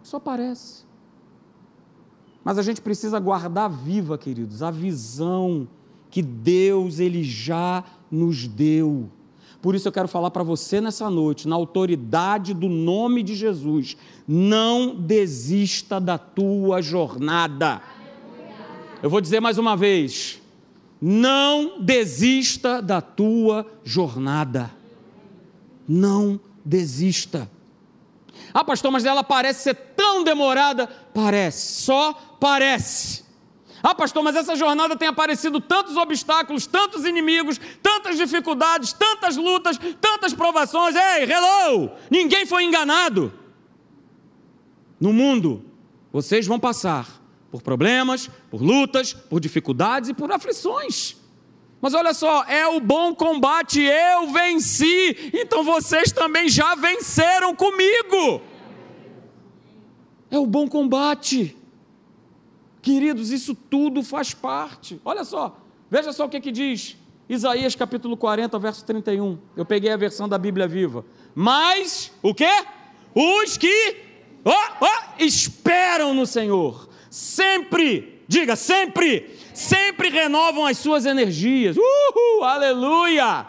Só 0.04 0.20
parece. 0.20 0.84
Mas 2.44 2.58
a 2.58 2.62
gente 2.62 2.82
precisa 2.82 3.18
guardar 3.18 3.70
viva, 3.70 4.18
queridos, 4.18 4.62
a 4.62 4.70
visão 4.70 5.68
que 6.10 6.22
Deus 6.22 7.00
ele 7.00 7.24
já 7.24 7.84
nos 8.12 8.46
deu. 8.46 9.10
Por 9.62 9.76
isso 9.76 9.88
eu 9.88 9.92
quero 9.92 10.08
falar 10.08 10.32
para 10.32 10.44
você 10.44 10.82
nessa 10.82 11.10
noite, 11.10 11.48
na 11.48 11.56
autoridade 11.56 12.54
do 12.54 12.68
nome 12.68 13.24
de 13.24 13.36
Jesus, 13.36 13.96
não 14.28 14.96
desista 14.96 16.00
da 16.00 16.18
tua 16.18 16.82
jornada. 16.82 17.82
Eu 19.02 19.10
vou 19.10 19.22
dizer 19.22 19.40
mais 19.40 19.58
uma 19.58 19.78
vez, 19.78 20.42
não 21.02 21.80
desista 21.80 22.82
da 22.82 23.00
tua 23.00 23.66
jornada. 23.84 24.72
Não 25.88 26.40
desista. 26.64 27.50
Ah, 28.54 28.64
pastor, 28.64 28.92
mas 28.92 29.06
ela 29.06 29.24
parece 29.24 29.64
ser 29.64 29.76
tão 29.96 30.24
demorada. 30.24 30.88
Parece, 31.14 31.84
só 31.84 32.14
parece. 32.40 33.24
Ah, 33.82 33.96
pastor, 33.96 34.22
mas 34.22 34.36
essa 34.36 34.56
jornada 34.56 34.98
tem 34.98 35.08
aparecido 35.08 35.62
tantos 35.62 35.96
obstáculos, 35.96 36.68
tantos 36.68 37.06
inimigos, 37.06 37.60
tantas 37.82 38.18
dificuldades, 38.18 38.92
tantas 38.92 39.38
lutas, 39.38 39.80
tantas 40.02 40.34
provações. 40.34 40.96
Ei, 40.96 41.32
hello! 41.32 41.92
Ninguém 42.12 42.46
foi 42.46 42.66
enganado. 42.66 43.32
No 45.00 45.14
mundo, 45.14 45.64
vocês 46.12 46.46
vão 46.46 46.60
passar 46.60 47.19
por 47.52 47.62
problemas, 47.62 48.30
por 48.50 48.62
lutas, 48.62 49.14
por 49.14 49.40
dificuldades 49.40 50.10
e 50.10 50.14
por 50.14 50.32
aflições. 50.32 51.18
Mas 51.82 51.94
olha 51.94 52.14
só, 52.14 52.44
é 52.44 52.68
o 52.68 52.80
bom 52.80 53.16
combate, 53.16 53.82
eu 53.82 54.32
venci, 54.32 55.32
então 55.34 55.64
vocês 55.64 56.12
também 56.12 56.50
já 56.50 56.76
venceram 56.76 57.56
comigo. 57.56 58.42
É 60.30 60.38
o 60.38 60.46
bom 60.46 60.68
combate. 60.68 61.56
Queridos, 62.82 63.32
isso 63.32 63.56
tudo 63.56 64.04
faz 64.04 64.34
parte. 64.34 65.00
Olha 65.04 65.24
só, 65.24 65.58
veja 65.90 66.12
só 66.12 66.26
o 66.26 66.30
que, 66.30 66.40
que 66.40 66.52
diz 66.52 66.98
Isaías 67.30 67.76
capítulo 67.76 68.18
40, 68.18 68.58
verso 68.58 68.84
31. 68.86 69.38
Eu 69.56 69.64
peguei 69.64 69.92
a 69.92 69.98
versão 69.98 70.28
da 70.28 70.38
Bíblia 70.38 70.68
viva. 70.68 71.06
Mas, 71.36 72.12
o 72.24 72.34
que? 72.34 72.50
Os 73.14 73.56
que 73.56 73.96
oh, 74.44 74.52
oh, 74.82 75.24
esperam 75.24 76.14
no 76.14 76.26
Senhor, 76.26 76.89
sempre, 77.10 78.22
diga 78.28 78.56
sempre, 78.56 79.38
sempre 79.54 80.10
renovam 80.10 80.66
as 80.66 80.78
suas 80.78 81.06
energias. 81.06 81.76
Uhul, 81.78 82.44
aleluia! 82.44 83.48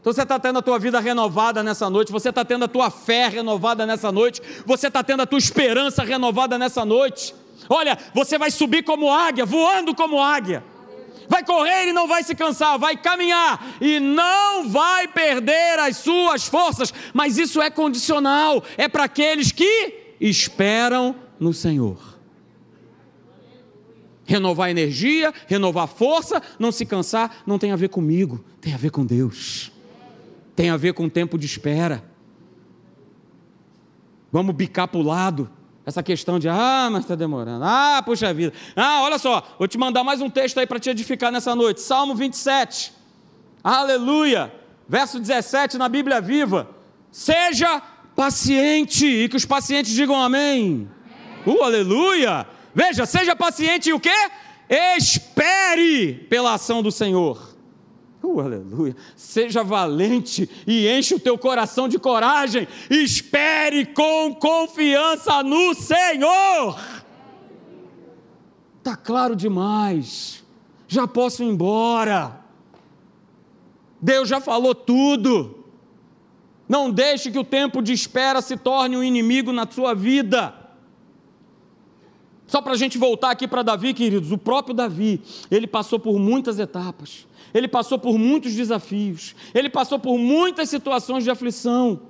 Então 0.00 0.12
você 0.12 0.22
está 0.22 0.38
tendo 0.38 0.58
a 0.58 0.62
tua 0.62 0.78
vida 0.78 1.00
renovada 1.00 1.62
nessa 1.62 1.88
noite, 1.88 2.12
você 2.12 2.28
está 2.28 2.44
tendo 2.44 2.66
a 2.66 2.68
tua 2.68 2.90
fé 2.90 3.26
renovada 3.28 3.86
nessa 3.86 4.12
noite, 4.12 4.42
você 4.66 4.88
está 4.88 5.02
tendo 5.02 5.22
a 5.22 5.26
tua 5.26 5.38
esperança 5.38 6.04
renovada 6.04 6.58
nessa 6.58 6.84
noite. 6.84 7.34
Olha, 7.70 7.96
você 8.12 8.36
vai 8.36 8.50
subir 8.50 8.82
como 8.82 9.10
águia, 9.10 9.46
voando 9.46 9.94
como 9.94 10.20
águia. 10.20 10.62
Vai 11.26 11.42
correr 11.42 11.88
e 11.88 11.92
não 11.94 12.06
vai 12.06 12.22
se 12.22 12.34
cansar, 12.34 12.78
vai 12.78 12.98
caminhar 12.98 13.76
e 13.80 13.98
não 13.98 14.68
vai 14.68 15.08
perder 15.08 15.78
as 15.78 15.96
suas 15.96 16.46
forças, 16.46 16.92
mas 17.14 17.38
isso 17.38 17.62
é 17.62 17.70
condicional, 17.70 18.62
é 18.76 18.88
para 18.88 19.04
aqueles 19.04 19.50
que 19.52 20.14
esperam 20.20 21.16
no 21.40 21.54
Senhor. 21.54 22.13
Renovar 24.24 24.70
energia, 24.70 25.32
renovar 25.46 25.86
força, 25.86 26.42
não 26.58 26.72
se 26.72 26.86
cansar, 26.86 27.42
não 27.46 27.58
tem 27.58 27.72
a 27.72 27.76
ver 27.76 27.88
comigo, 27.88 28.42
tem 28.60 28.72
a 28.72 28.76
ver 28.76 28.90
com 28.90 29.04
Deus, 29.04 29.70
tem 30.56 30.70
a 30.70 30.76
ver 30.76 30.94
com 30.94 31.04
o 31.04 31.10
tempo 31.10 31.36
de 31.36 31.46
espera. 31.46 32.02
Vamos 34.32 34.54
bicar 34.54 34.88
para 34.88 34.98
o 34.98 35.02
lado, 35.02 35.50
essa 35.86 36.02
questão 36.02 36.38
de, 36.38 36.48
ah, 36.48 36.88
mas 36.90 37.02
está 37.02 37.14
demorando, 37.14 37.64
ah, 37.64 38.02
puxa 38.04 38.32
vida. 38.32 38.52
Ah, 38.74 39.02
olha 39.02 39.18
só, 39.18 39.42
vou 39.58 39.68
te 39.68 39.76
mandar 39.76 40.02
mais 40.02 40.20
um 40.22 40.30
texto 40.30 40.58
aí 40.58 40.66
para 40.66 40.80
te 40.80 40.88
edificar 40.88 41.30
nessa 41.30 41.54
noite. 41.54 41.82
Salmo 41.82 42.14
27, 42.14 42.92
aleluia, 43.62 44.52
verso 44.88 45.20
17 45.20 45.76
na 45.76 45.88
Bíblia 45.88 46.20
Viva. 46.20 46.68
Seja 47.12 47.82
paciente, 48.16 49.06
e 49.06 49.28
que 49.28 49.36
os 49.36 49.44
pacientes 49.44 49.92
digam 49.92 50.20
amém. 50.20 50.88
amém. 51.44 51.56
Uh, 51.56 51.62
aleluia. 51.62 52.46
Veja, 52.74 53.06
seja 53.06 53.36
paciente 53.36 53.90
e 53.90 53.92
o 53.92 54.00
quê? 54.00 54.30
Espere 54.68 56.14
pela 56.28 56.54
ação 56.54 56.82
do 56.82 56.90
Senhor. 56.90 57.54
Uh, 58.22 58.40
aleluia. 58.40 58.96
Seja 59.14 59.62
valente 59.62 60.48
e 60.66 60.88
enche 60.88 61.14
o 61.14 61.20
teu 61.20 61.36
coração 61.36 61.86
de 61.86 61.98
coragem. 61.98 62.66
Espere 62.88 63.84
com 63.84 64.34
confiança 64.34 65.42
no 65.42 65.74
Senhor. 65.74 66.80
Tá 68.82 68.96
claro 68.96 69.36
demais. 69.36 70.42
Já 70.88 71.06
posso 71.06 71.42
ir 71.42 71.46
embora. 71.46 72.40
Deus 74.00 74.28
já 74.28 74.40
falou 74.40 74.74
tudo. 74.74 75.64
Não 76.66 76.90
deixe 76.90 77.30
que 77.30 77.38
o 77.38 77.44
tempo 77.44 77.82
de 77.82 77.92
espera 77.92 78.40
se 78.40 78.56
torne 78.56 78.96
um 78.96 79.04
inimigo 79.04 79.52
na 79.52 79.70
sua 79.70 79.94
vida. 79.94 80.63
Só 82.46 82.60
para 82.60 82.72
a 82.72 82.76
gente 82.76 82.98
voltar 82.98 83.30
aqui 83.30 83.48
para 83.48 83.62
Davi, 83.62 83.94
queridos, 83.94 84.30
o 84.30 84.38
próprio 84.38 84.74
Davi, 84.74 85.20
ele 85.50 85.66
passou 85.66 85.98
por 85.98 86.18
muitas 86.18 86.58
etapas 86.58 87.26
ele 87.54 87.68
passou 87.68 87.96
por 88.00 88.18
muitos 88.18 88.52
desafios, 88.52 89.36
ele 89.54 89.70
passou 89.70 89.96
por 89.96 90.18
muitas 90.18 90.68
situações 90.68 91.22
de 91.22 91.30
aflição, 91.30 92.02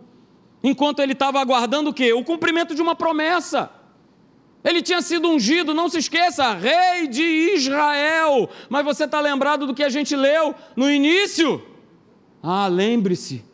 enquanto 0.62 1.00
ele 1.00 1.12
estava 1.12 1.38
aguardando 1.38 1.90
o 1.90 1.94
quê? 1.94 2.14
O 2.14 2.24
cumprimento 2.24 2.74
de 2.74 2.80
uma 2.80 2.94
promessa. 2.94 3.70
Ele 4.64 4.80
tinha 4.80 5.02
sido 5.02 5.28
ungido, 5.28 5.74
não 5.74 5.90
se 5.90 5.98
esqueça, 5.98 6.54
rei 6.54 7.06
de 7.06 7.22
Israel. 7.22 8.48
Mas 8.70 8.82
você 8.82 9.04
está 9.04 9.20
lembrado 9.20 9.66
do 9.66 9.74
que 9.74 9.82
a 9.82 9.90
gente 9.90 10.16
leu 10.16 10.54
no 10.74 10.90
início? 10.90 11.62
Ah, 12.42 12.66
lembre-se 12.66 13.44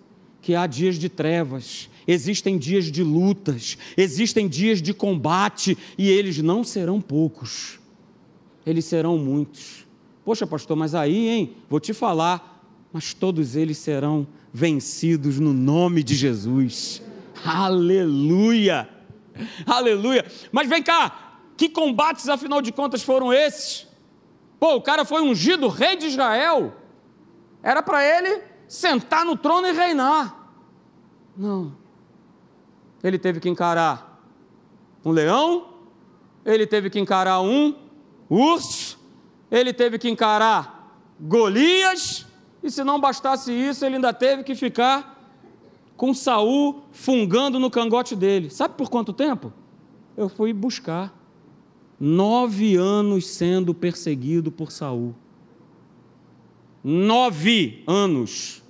que 0.41 0.55
há 0.55 0.69
dias 0.69 0.95
de 0.95 1.09
trevas, 1.09 1.90
existem 2.11 2.59
dias 2.59 2.91
de 2.91 3.03
lutas, 3.03 3.79
existem 3.97 4.49
dias 4.49 4.83
de 4.83 4.93
combate, 4.93 5.77
e 5.97 6.11
eles 6.11 6.39
não 6.39 6.65
serão 6.65 7.01
poucos, 7.01 7.79
eles 8.67 8.85
serão 8.85 9.17
muitos. 9.17 9.87
Poxa, 10.25 10.47
pastor, 10.47 10.77
mas 10.77 10.95
aí, 10.95 11.29
hein? 11.29 11.57
Vou 11.69 11.81
te 11.81 11.93
falar, 11.93 12.63
mas 12.93 13.15
todos 13.15 13.57
eles 13.57 13.79
serão 13.79 14.27
vencidos 14.53 15.39
no 15.39 15.53
nome 15.53 16.03
de 16.03 16.15
Jesus. 16.15 17.03
Aleluia! 17.45 18.89
Aleluia! 19.65 20.27
Mas 20.53 20.69
vem 20.69 20.83
cá, 20.83 21.39
que 21.57 21.69
combates 21.69 22.29
afinal 22.29 22.61
de 22.61 22.73
contas 22.73 23.03
foram 23.03 23.33
esses? 23.33 23.87
Pô, 24.59 24.75
o 24.75 24.83
cara 24.83 25.05
foi 25.05 25.23
ungido 25.23 25.69
rei 25.69 25.97
de 25.97 26.07
Israel. 26.07 26.75
Era 27.63 27.83
para 27.83 28.05
ele 28.05 28.43
sentar 28.69 29.25
no 29.25 29.37
trono 29.37 29.67
e 29.67 29.73
reinar. 29.73 30.53
Não. 31.37 31.80
Ele 33.03 33.19
teve 33.19 33.41
que 33.41 33.49
encarar 33.49 34.23
um 35.05 35.11
leão, 35.11 35.69
ele 36.45 36.67
teve 36.67 36.91
que 36.91 36.99
encarar 36.99 37.41
um 37.41 37.75
urso, 38.29 38.99
ele 39.51 39.73
teve 39.73 39.99
que 39.99 40.09
encarar 40.09 40.99
Golias, 41.19 42.27
e 42.63 42.71
se 42.71 42.85
não 42.85 43.01
bastasse 43.01 43.53
isso, 43.53 43.85
ele 43.85 43.97
ainda 43.97 44.13
teve 44.13 44.43
que 44.43 44.55
ficar 44.55 45.19
com 45.97 46.15
Saul 46.15 46.83
fungando 46.93 47.59
no 47.59 47.71
cangote 47.71 48.17
dele. 48.17 48.51
Sabe 48.51 48.75
por 48.75 48.89
quanto 48.89 49.13
tempo? 49.13 49.53
Eu 50.17 50.29
fui 50.29 50.53
buscar. 50.53 51.15
Nove 51.99 52.77
anos 52.77 53.27
sendo 53.27 53.75
perseguido 53.75 54.51
por 54.51 54.73
Saul. 54.73 55.15
Nove 56.83 57.85
anos. 57.87 58.63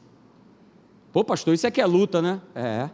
Pô, 1.13 1.23
pastor, 1.25 1.55
isso 1.55 1.67
é 1.67 1.71
que 1.71 1.81
é 1.81 1.87
luta, 1.87 2.21
né? 2.21 2.41
É. 2.55 2.91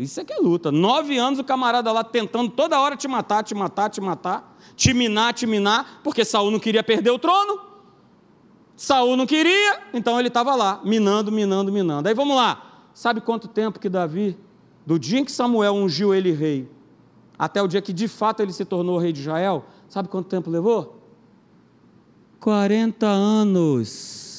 Isso 0.00 0.18
é 0.18 0.24
que 0.24 0.32
é 0.32 0.38
luta. 0.38 0.72
Nove 0.72 1.18
anos 1.18 1.38
o 1.38 1.44
camarada 1.44 1.92
lá 1.92 2.02
tentando 2.02 2.50
toda 2.50 2.80
hora 2.80 2.96
te 2.96 3.06
matar, 3.06 3.44
te 3.44 3.54
matar, 3.54 3.90
te 3.90 4.00
matar, 4.00 4.58
te 4.74 4.94
minar, 4.94 5.34
te 5.34 5.46
minar, 5.46 6.00
porque 6.02 6.24
Saul 6.24 6.50
não 6.50 6.58
queria 6.58 6.82
perder 6.82 7.10
o 7.10 7.18
trono. 7.18 7.60
Saul 8.74 9.14
não 9.14 9.26
queria, 9.26 9.78
então 9.92 10.18
ele 10.18 10.28
estava 10.28 10.54
lá, 10.54 10.80
minando, 10.82 11.30
minando, 11.30 11.70
minando. 11.70 12.08
Aí 12.08 12.14
vamos 12.14 12.34
lá. 12.34 12.88
Sabe 12.94 13.20
quanto 13.20 13.46
tempo 13.46 13.78
que 13.78 13.90
Davi, 13.90 14.38
do 14.86 14.98
dia 14.98 15.20
em 15.20 15.24
que 15.24 15.30
Samuel 15.30 15.74
ungiu 15.74 16.14
ele 16.14 16.32
rei, 16.32 16.66
até 17.38 17.62
o 17.62 17.68
dia 17.68 17.82
que 17.82 17.92
de 17.92 18.08
fato 18.08 18.40
ele 18.40 18.54
se 18.54 18.64
tornou 18.64 18.96
rei 18.96 19.12
de 19.12 19.20
Israel, 19.20 19.66
sabe 19.86 20.08
quanto 20.08 20.28
tempo 20.28 20.48
levou? 20.48 20.98
40 22.40 23.06
anos. 23.06 24.30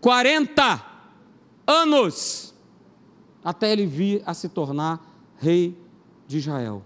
40 0.00 0.93
anos 1.66 2.54
até 3.42 3.70
ele 3.72 3.86
vir 3.86 4.22
a 4.24 4.32
se 4.32 4.48
tornar 4.48 5.04
rei 5.36 5.78
de 6.26 6.38
Israel. 6.38 6.82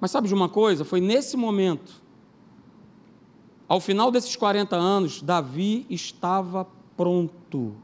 Mas 0.00 0.10
sabe 0.10 0.28
de 0.28 0.34
uma 0.34 0.48
coisa? 0.48 0.84
Foi 0.84 1.00
nesse 1.00 1.36
momento, 1.36 2.02
ao 3.68 3.80
final 3.80 4.10
desses 4.10 4.34
40 4.36 4.76
anos, 4.76 5.22
Davi 5.22 5.86
estava 5.88 6.66
pronto. 6.96 7.76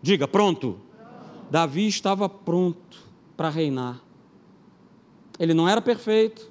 Diga, 0.00 0.28
pronto. 0.28 0.78
pronto. 0.96 1.50
Davi 1.50 1.86
estava 1.86 2.28
pronto 2.28 2.98
para 3.36 3.48
reinar. 3.48 4.00
Ele 5.38 5.52
não 5.52 5.68
era 5.68 5.82
perfeito, 5.82 6.50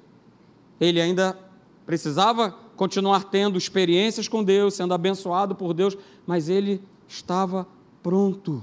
ele 0.80 1.00
ainda 1.00 1.38
precisava 1.84 2.50
continuar 2.76 3.24
tendo 3.24 3.56
experiências 3.56 4.28
com 4.28 4.44
Deus, 4.44 4.74
sendo 4.74 4.92
abençoado 4.92 5.54
por 5.54 5.72
Deus, 5.72 5.96
mas 6.26 6.48
ele 6.48 6.82
estava 7.08 7.66
pronto. 8.02 8.62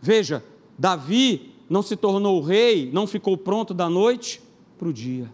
Veja, 0.00 0.44
Davi 0.78 1.54
não 1.68 1.82
se 1.82 1.96
tornou 1.96 2.40
rei, 2.40 2.90
não 2.92 3.06
ficou 3.06 3.36
pronto 3.36 3.74
da 3.74 3.88
noite 3.88 4.40
para 4.78 4.88
o 4.88 4.92
dia. 4.92 5.30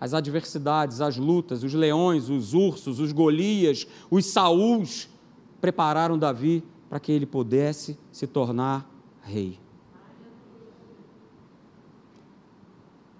As 0.00 0.14
adversidades, 0.14 1.00
as 1.00 1.16
lutas, 1.16 1.62
os 1.62 1.74
leões, 1.74 2.30
os 2.30 2.54
ursos, 2.54 3.00
os 3.00 3.12
Golias, 3.12 3.86
os 4.10 4.26
Saúls 4.26 5.08
prepararam 5.60 6.18
Davi 6.18 6.64
para 6.88 6.98
que 6.98 7.12
ele 7.12 7.26
pudesse 7.26 7.98
se 8.10 8.26
tornar 8.26 8.88
rei. 9.22 9.58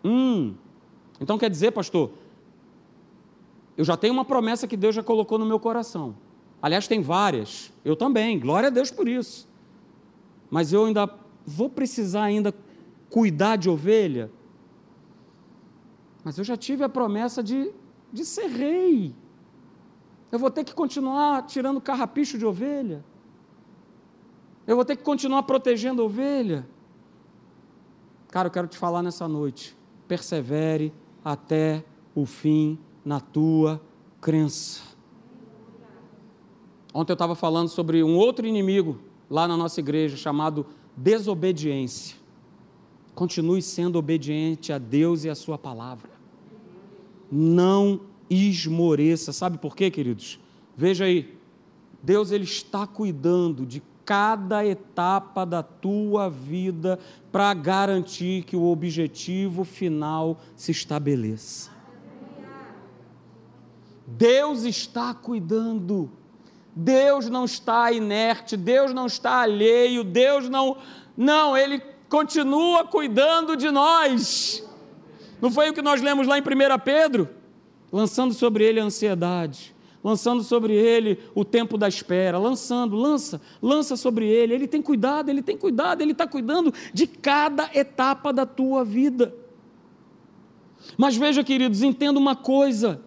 Hum, 0.02 0.54
então 1.20 1.36
quer 1.36 1.50
dizer, 1.50 1.70
pastor, 1.70 2.10
eu 3.80 3.84
já 3.84 3.96
tenho 3.96 4.12
uma 4.12 4.26
promessa 4.26 4.68
que 4.68 4.76
Deus 4.76 4.94
já 4.94 5.02
colocou 5.02 5.38
no 5.38 5.46
meu 5.46 5.58
coração. 5.58 6.14
Aliás, 6.60 6.86
tem 6.86 7.00
várias. 7.00 7.72
Eu 7.82 7.96
também. 7.96 8.38
Glória 8.38 8.66
a 8.66 8.70
Deus 8.70 8.90
por 8.90 9.08
isso. 9.08 9.48
Mas 10.50 10.70
eu 10.70 10.84
ainda 10.84 11.08
vou 11.46 11.70
precisar 11.70 12.24
ainda 12.24 12.54
cuidar 13.08 13.56
de 13.56 13.70
ovelha. 13.70 14.30
Mas 16.22 16.36
eu 16.36 16.44
já 16.44 16.58
tive 16.58 16.84
a 16.84 16.90
promessa 16.90 17.42
de, 17.42 17.72
de 18.12 18.22
ser 18.22 18.48
rei. 18.48 19.14
Eu 20.30 20.38
vou 20.38 20.50
ter 20.50 20.62
que 20.62 20.74
continuar 20.74 21.46
tirando 21.46 21.80
carrapicho 21.80 22.36
de 22.36 22.44
ovelha. 22.44 23.02
Eu 24.66 24.76
vou 24.76 24.84
ter 24.84 24.94
que 24.94 25.02
continuar 25.02 25.44
protegendo 25.44 26.02
a 26.02 26.04
ovelha. 26.04 26.68
Cara, 28.28 28.48
eu 28.48 28.52
quero 28.52 28.68
te 28.68 28.76
falar 28.76 29.02
nessa 29.02 29.26
noite. 29.26 29.74
Persevere 30.06 30.92
até 31.24 31.82
o 32.14 32.26
fim 32.26 32.78
na 33.04 33.20
tua 33.20 33.80
crença. 34.20 34.82
Ontem 36.92 37.12
eu 37.12 37.14
estava 37.14 37.34
falando 37.34 37.68
sobre 37.68 38.02
um 38.02 38.16
outro 38.16 38.46
inimigo 38.46 38.98
lá 39.30 39.46
na 39.46 39.56
nossa 39.56 39.80
igreja 39.80 40.16
chamado 40.16 40.66
desobediência. 40.96 42.16
Continue 43.14 43.62
sendo 43.62 43.98
obediente 43.98 44.72
a 44.72 44.78
Deus 44.78 45.24
e 45.24 45.28
a 45.28 45.34
Sua 45.34 45.56
palavra. 45.56 46.10
Não 47.30 48.00
esmoreça. 48.28 49.32
Sabe 49.32 49.58
por 49.58 49.76
quê, 49.76 49.90
queridos? 49.90 50.40
Veja 50.76 51.04
aí. 51.04 51.38
Deus 52.02 52.30
ele 52.30 52.44
está 52.44 52.86
cuidando 52.86 53.66
de 53.66 53.82
cada 54.04 54.64
etapa 54.66 55.44
da 55.44 55.62
tua 55.62 56.28
vida 56.28 56.98
para 57.30 57.52
garantir 57.54 58.42
que 58.42 58.56
o 58.56 58.64
objetivo 58.64 59.64
final 59.64 60.40
se 60.56 60.72
estabeleça. 60.72 61.70
Deus 64.10 64.64
está 64.64 65.14
cuidando. 65.14 66.10
Deus 66.74 67.28
não 67.28 67.44
está 67.44 67.90
inerte, 67.92 68.56
Deus 68.56 68.94
não 68.94 69.06
está 69.06 69.42
alheio, 69.42 70.04
Deus 70.04 70.48
não. 70.48 70.76
Não, 71.16 71.56
Ele 71.56 71.82
continua 72.08 72.84
cuidando 72.84 73.56
de 73.56 73.70
nós. 73.70 74.66
Não 75.40 75.50
foi 75.50 75.70
o 75.70 75.72
que 75.72 75.80
nós 75.80 76.02
lemos 76.02 76.26
lá 76.26 76.38
em 76.38 76.42
1 76.42 76.44
Pedro? 76.84 77.28
Lançando 77.90 78.34
sobre 78.34 78.64
ele 78.64 78.78
a 78.78 78.84
ansiedade, 78.84 79.74
lançando 80.04 80.42
sobre 80.42 80.74
ele 80.74 81.18
o 81.34 81.44
tempo 81.44 81.78
da 81.78 81.88
espera, 81.88 82.38
lançando, 82.38 82.94
lança, 82.94 83.40
lança 83.60 83.96
sobre 83.96 84.26
ele. 84.28 84.54
Ele 84.54 84.68
tem 84.68 84.82
cuidado, 84.82 85.28
ele 85.28 85.42
tem 85.42 85.56
cuidado, 85.56 86.02
ele 86.02 86.12
está 86.12 86.26
cuidando 86.26 86.72
de 86.92 87.06
cada 87.06 87.70
etapa 87.74 88.32
da 88.32 88.44
tua 88.44 88.84
vida. 88.84 89.34
Mas 90.96 91.16
veja, 91.16 91.42
queridos, 91.42 91.82
entenda 91.82 92.18
uma 92.18 92.36
coisa: 92.36 93.00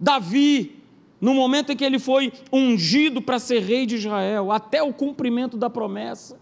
Davi, 0.00 0.82
no 1.20 1.34
momento 1.34 1.72
em 1.72 1.76
que 1.76 1.84
ele 1.84 1.98
foi 1.98 2.32
ungido 2.52 3.20
para 3.20 3.38
ser 3.38 3.60
rei 3.60 3.86
de 3.86 3.96
Israel, 3.96 4.52
até 4.52 4.82
o 4.82 4.92
cumprimento 4.92 5.56
da 5.56 5.68
promessa. 5.68 6.38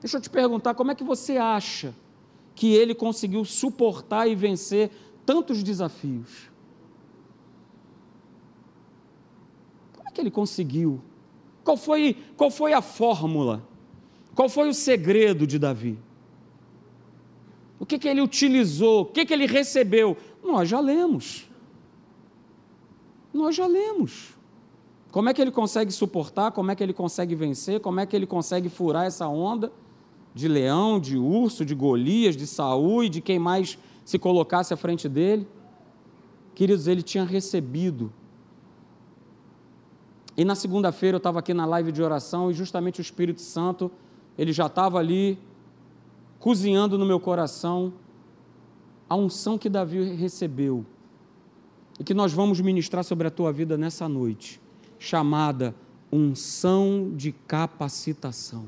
Deixa 0.00 0.16
eu 0.16 0.20
te 0.20 0.28
perguntar, 0.28 0.74
como 0.74 0.90
é 0.90 0.94
que 0.94 1.04
você 1.04 1.36
acha 1.36 1.94
que 2.54 2.74
ele 2.74 2.94
conseguiu 2.94 3.44
suportar 3.44 4.26
e 4.26 4.34
vencer 4.34 4.90
tantos 5.24 5.62
desafios? 5.62 6.50
Como 9.94 10.08
é 10.08 10.12
que 10.12 10.20
ele 10.20 10.30
conseguiu? 10.30 11.00
Qual 11.62 11.76
foi, 11.76 12.16
qual 12.36 12.50
foi 12.50 12.72
a 12.72 12.82
fórmula? 12.82 13.62
Qual 14.34 14.48
foi 14.48 14.68
o 14.68 14.74
segredo 14.74 15.46
de 15.46 15.58
Davi? 15.58 15.98
O 17.78 17.86
que, 17.86 17.98
que 17.98 18.08
ele 18.08 18.20
utilizou? 18.20 19.02
O 19.02 19.06
que, 19.06 19.24
que 19.24 19.32
ele 19.32 19.46
recebeu? 19.46 20.16
Nós 20.42 20.68
já 20.68 20.80
lemos. 20.80 21.48
Nós 23.32 23.54
já 23.56 23.66
lemos. 23.66 24.34
Como 25.10 25.28
é 25.28 25.34
que 25.34 25.42
ele 25.42 25.50
consegue 25.50 25.92
suportar? 25.92 26.52
Como 26.52 26.70
é 26.70 26.74
que 26.74 26.82
ele 26.82 26.92
consegue 26.92 27.34
vencer? 27.34 27.80
Como 27.80 28.00
é 28.00 28.06
que 28.06 28.16
ele 28.16 28.26
consegue 28.26 28.68
furar 28.68 29.04
essa 29.04 29.28
onda 29.28 29.72
de 30.34 30.48
leão, 30.48 30.98
de 30.98 31.18
urso, 31.18 31.64
de 31.64 31.74
Golias, 31.74 32.36
de 32.36 32.46
Saúl 32.46 33.04
e 33.04 33.08
de 33.08 33.20
quem 33.20 33.38
mais 33.38 33.78
se 34.04 34.18
colocasse 34.18 34.72
à 34.72 34.76
frente 34.76 35.08
dele? 35.08 35.46
Queridos, 36.54 36.86
ele 36.86 37.02
tinha 37.02 37.24
recebido. 37.24 38.12
E 40.36 40.44
na 40.44 40.54
segunda-feira 40.54 41.16
eu 41.16 41.18
estava 41.18 41.38
aqui 41.38 41.52
na 41.52 41.66
live 41.66 41.92
de 41.92 42.02
oração 42.02 42.50
e 42.50 42.54
justamente 42.54 43.00
o 43.00 43.02
Espírito 43.02 43.42
Santo, 43.42 43.90
ele 44.38 44.52
já 44.52 44.66
estava 44.66 44.98
ali 44.98 45.38
cozinhando 46.38 46.96
no 46.96 47.04
meu 47.04 47.20
coração 47.20 47.92
a 49.08 49.14
unção 49.14 49.58
que 49.58 49.68
Davi 49.68 50.02
recebeu 50.14 50.86
e 51.98 52.04
que 52.04 52.14
nós 52.14 52.32
vamos 52.32 52.60
ministrar 52.60 53.04
sobre 53.04 53.28
a 53.28 53.30
tua 53.30 53.52
vida 53.52 53.76
nessa 53.76 54.08
noite, 54.08 54.60
chamada 54.98 55.74
unção 56.10 57.12
de 57.14 57.32
capacitação. 57.32 58.66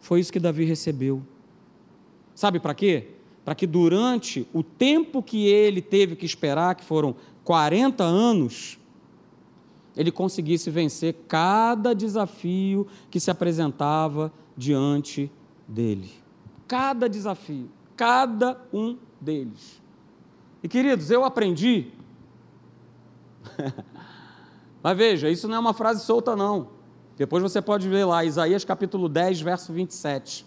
Foi 0.00 0.20
isso 0.20 0.32
que 0.32 0.40
Davi 0.40 0.64
recebeu. 0.64 1.22
Sabe 2.34 2.58
para 2.58 2.74
quê? 2.74 3.08
Para 3.44 3.54
que 3.54 3.66
durante 3.66 4.46
o 4.52 4.62
tempo 4.62 5.22
que 5.22 5.46
ele 5.46 5.80
teve 5.80 6.16
que 6.16 6.26
esperar, 6.26 6.74
que 6.74 6.84
foram 6.84 7.14
40 7.44 8.02
anos, 8.04 8.78
ele 9.96 10.10
conseguisse 10.10 10.70
vencer 10.70 11.14
cada 11.28 11.94
desafio 11.94 12.86
que 13.10 13.20
se 13.20 13.30
apresentava 13.30 14.32
diante 14.56 15.30
dele. 15.66 16.10
Cada 16.66 17.08
desafio, 17.08 17.68
cada 17.96 18.60
um 18.72 18.96
deles. 19.20 19.81
E 20.62 20.68
queridos, 20.68 21.10
eu 21.10 21.24
aprendi. 21.24 21.88
Mas 24.82 24.96
veja, 24.96 25.28
isso 25.28 25.48
não 25.48 25.56
é 25.56 25.58
uma 25.58 25.74
frase 25.74 26.04
solta, 26.04 26.36
não. 26.36 26.68
Depois 27.16 27.42
você 27.42 27.60
pode 27.60 27.88
ver 27.88 28.04
lá, 28.04 28.24
Isaías 28.24 28.64
capítulo 28.64 29.08
10, 29.08 29.40
verso 29.40 29.72
27. 29.72 30.46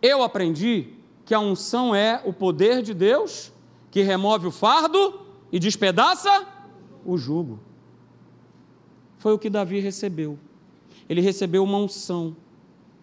Eu 0.00 0.22
aprendi 0.22 0.94
que 1.24 1.34
a 1.34 1.40
unção 1.40 1.94
é 1.94 2.22
o 2.24 2.32
poder 2.32 2.82
de 2.82 2.94
Deus 2.94 3.52
que 3.90 4.02
remove 4.02 4.46
o 4.46 4.50
fardo 4.50 5.20
e 5.50 5.58
despedaça 5.58 6.46
o 7.04 7.16
jugo. 7.16 7.58
Foi 9.18 9.32
o 9.32 9.38
que 9.38 9.50
Davi 9.50 9.80
recebeu. 9.80 10.38
Ele 11.08 11.20
recebeu 11.20 11.64
uma 11.64 11.78
unção. 11.78 12.36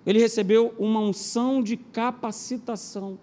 Ele 0.06 0.20
recebeu 0.20 0.74
uma 0.78 1.00
unção 1.00 1.62
de 1.62 1.76
capacitação. 1.76 3.20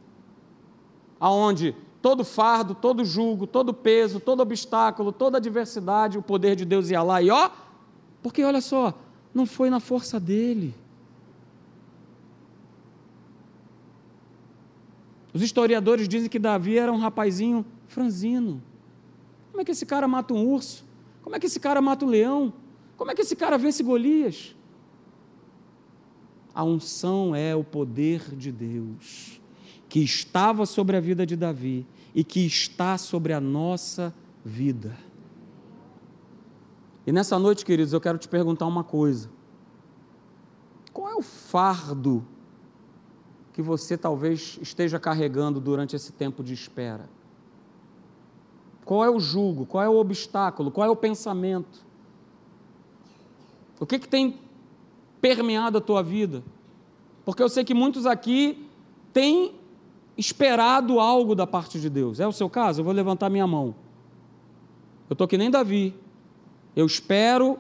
Aonde 1.18 1.74
todo 2.02 2.24
fardo, 2.24 2.74
todo 2.74 3.04
jugo, 3.04 3.46
todo 3.46 3.72
peso, 3.72 4.18
todo 4.18 4.40
obstáculo, 4.40 5.12
toda 5.12 5.38
adversidade, 5.38 6.18
o 6.18 6.22
poder 6.22 6.56
de 6.56 6.64
Deus 6.64 6.90
ia 6.90 7.00
lá 7.00 7.22
e 7.22 7.30
ó, 7.30 7.48
porque 8.20 8.42
olha 8.42 8.60
só, 8.60 8.92
não 9.32 9.46
foi 9.46 9.70
na 9.70 9.78
força 9.78 10.18
dele. 10.18 10.74
Os 15.32 15.40
historiadores 15.40 16.08
dizem 16.08 16.28
que 16.28 16.38
Davi 16.38 16.76
era 16.76 16.92
um 16.92 16.98
rapazinho 16.98 17.64
franzino. 17.86 18.60
Como 19.50 19.62
é 19.62 19.64
que 19.64 19.70
esse 19.70 19.86
cara 19.86 20.06
mata 20.08 20.34
um 20.34 20.44
urso? 20.44 20.84
Como 21.22 21.36
é 21.36 21.38
que 21.38 21.46
esse 21.46 21.60
cara 21.60 21.80
mata 21.80 22.04
um 22.04 22.08
leão? 22.08 22.52
Como 22.96 23.10
é 23.10 23.14
que 23.14 23.22
esse 23.22 23.36
cara 23.36 23.56
vence 23.56 23.82
Golias? 23.82 24.54
A 26.54 26.64
unção 26.64 27.34
é 27.34 27.56
o 27.56 27.64
poder 27.64 28.34
de 28.36 28.52
Deus 28.52 29.41
que 29.92 30.00
estava 30.00 30.64
sobre 30.64 30.96
a 30.96 31.00
vida 31.00 31.26
de 31.26 31.36
Davi 31.36 31.86
e 32.14 32.24
que 32.24 32.46
está 32.46 32.96
sobre 32.96 33.34
a 33.34 33.38
nossa 33.38 34.14
vida. 34.42 34.96
E 37.06 37.12
nessa 37.12 37.38
noite, 37.38 37.62
queridos, 37.62 37.92
eu 37.92 38.00
quero 38.00 38.16
te 38.16 38.26
perguntar 38.26 38.66
uma 38.66 38.82
coisa. 38.82 39.28
Qual 40.94 41.10
é 41.10 41.14
o 41.14 41.20
fardo 41.20 42.26
que 43.52 43.60
você 43.60 43.98
talvez 43.98 44.58
esteja 44.62 44.98
carregando 44.98 45.60
durante 45.60 45.94
esse 45.94 46.10
tempo 46.10 46.42
de 46.42 46.54
espera? 46.54 47.06
Qual 48.86 49.04
é 49.04 49.10
o 49.10 49.20
jugo? 49.20 49.66
Qual 49.66 49.84
é 49.84 49.90
o 49.90 49.96
obstáculo? 49.96 50.70
Qual 50.70 50.86
é 50.86 50.90
o 50.90 50.96
pensamento? 50.96 51.84
O 53.78 53.84
que, 53.84 53.98
que 53.98 54.08
tem 54.08 54.40
permeado 55.20 55.76
a 55.76 55.82
tua 55.82 56.02
vida? 56.02 56.42
Porque 57.26 57.42
eu 57.42 57.48
sei 57.50 57.62
que 57.62 57.74
muitos 57.74 58.06
aqui 58.06 58.66
têm 59.12 59.60
esperado 60.22 61.00
algo 61.00 61.34
da 61.34 61.46
parte 61.46 61.80
de 61.80 61.90
Deus. 61.90 62.20
É 62.20 62.26
o 62.26 62.32
seu 62.32 62.48
caso? 62.48 62.80
Eu 62.80 62.84
vou 62.84 62.94
levantar 62.94 63.28
minha 63.28 63.46
mão. 63.46 63.74
Eu 65.10 65.14
estou 65.14 65.26
que 65.26 65.36
nem 65.36 65.50
Davi. 65.50 65.94
Eu 66.74 66.86
espero 66.86 67.58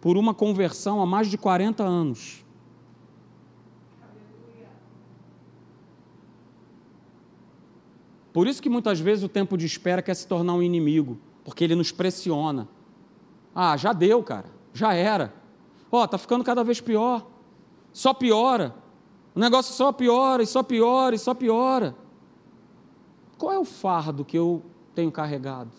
por 0.00 0.16
uma 0.16 0.34
conversão 0.34 1.00
há 1.00 1.06
mais 1.06 1.28
de 1.28 1.38
40 1.38 1.82
anos. 1.82 2.44
Por 8.32 8.46
isso 8.46 8.62
que 8.62 8.68
muitas 8.68 9.00
vezes 9.00 9.24
o 9.24 9.28
tempo 9.28 9.56
de 9.56 9.66
espera 9.66 10.00
quer 10.00 10.14
se 10.14 10.26
tornar 10.26 10.54
um 10.54 10.62
inimigo, 10.62 11.18
porque 11.44 11.64
ele 11.64 11.74
nos 11.74 11.92
pressiona. 11.92 12.68
Ah, 13.54 13.76
já 13.76 13.92
deu, 13.92 14.22
cara, 14.22 14.46
já 14.72 14.94
era. 14.94 15.34
Ó, 15.90 16.02
oh, 16.02 16.08
tá 16.08 16.16
ficando 16.16 16.42
cada 16.42 16.64
vez 16.64 16.80
pior. 16.80 17.26
Só 17.92 18.14
piora. 18.14 18.74
O 19.34 19.40
negócio 19.40 19.74
só 19.74 19.92
piora 19.92 20.42
e 20.42 20.46
só 20.46 20.62
piora 20.62 21.14
e 21.14 21.18
só 21.18 21.32
piora. 21.32 21.96
Qual 23.38 23.52
é 23.52 23.58
o 23.58 23.64
fardo 23.64 24.24
que 24.24 24.38
eu 24.38 24.62
tenho 24.94 25.10
carregado? 25.10 25.70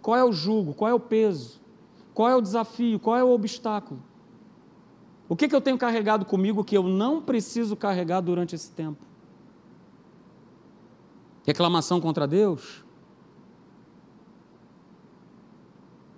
Qual 0.00 0.16
é 0.16 0.24
o 0.24 0.32
jugo? 0.32 0.72
Qual 0.72 0.90
é 0.90 0.94
o 0.94 1.00
peso? 1.00 1.60
Qual 2.14 2.28
é 2.28 2.34
o 2.34 2.40
desafio? 2.40 2.98
Qual 2.98 3.16
é 3.16 3.22
o 3.22 3.30
obstáculo? 3.30 4.02
O 5.28 5.36
que, 5.36 5.48
que 5.48 5.54
eu 5.54 5.60
tenho 5.60 5.76
carregado 5.76 6.24
comigo 6.24 6.64
que 6.64 6.76
eu 6.76 6.84
não 6.84 7.20
preciso 7.20 7.76
carregar 7.76 8.20
durante 8.20 8.54
esse 8.54 8.70
tempo? 8.70 9.04
Reclamação 11.44 12.00
contra 12.00 12.26
Deus? 12.26 12.84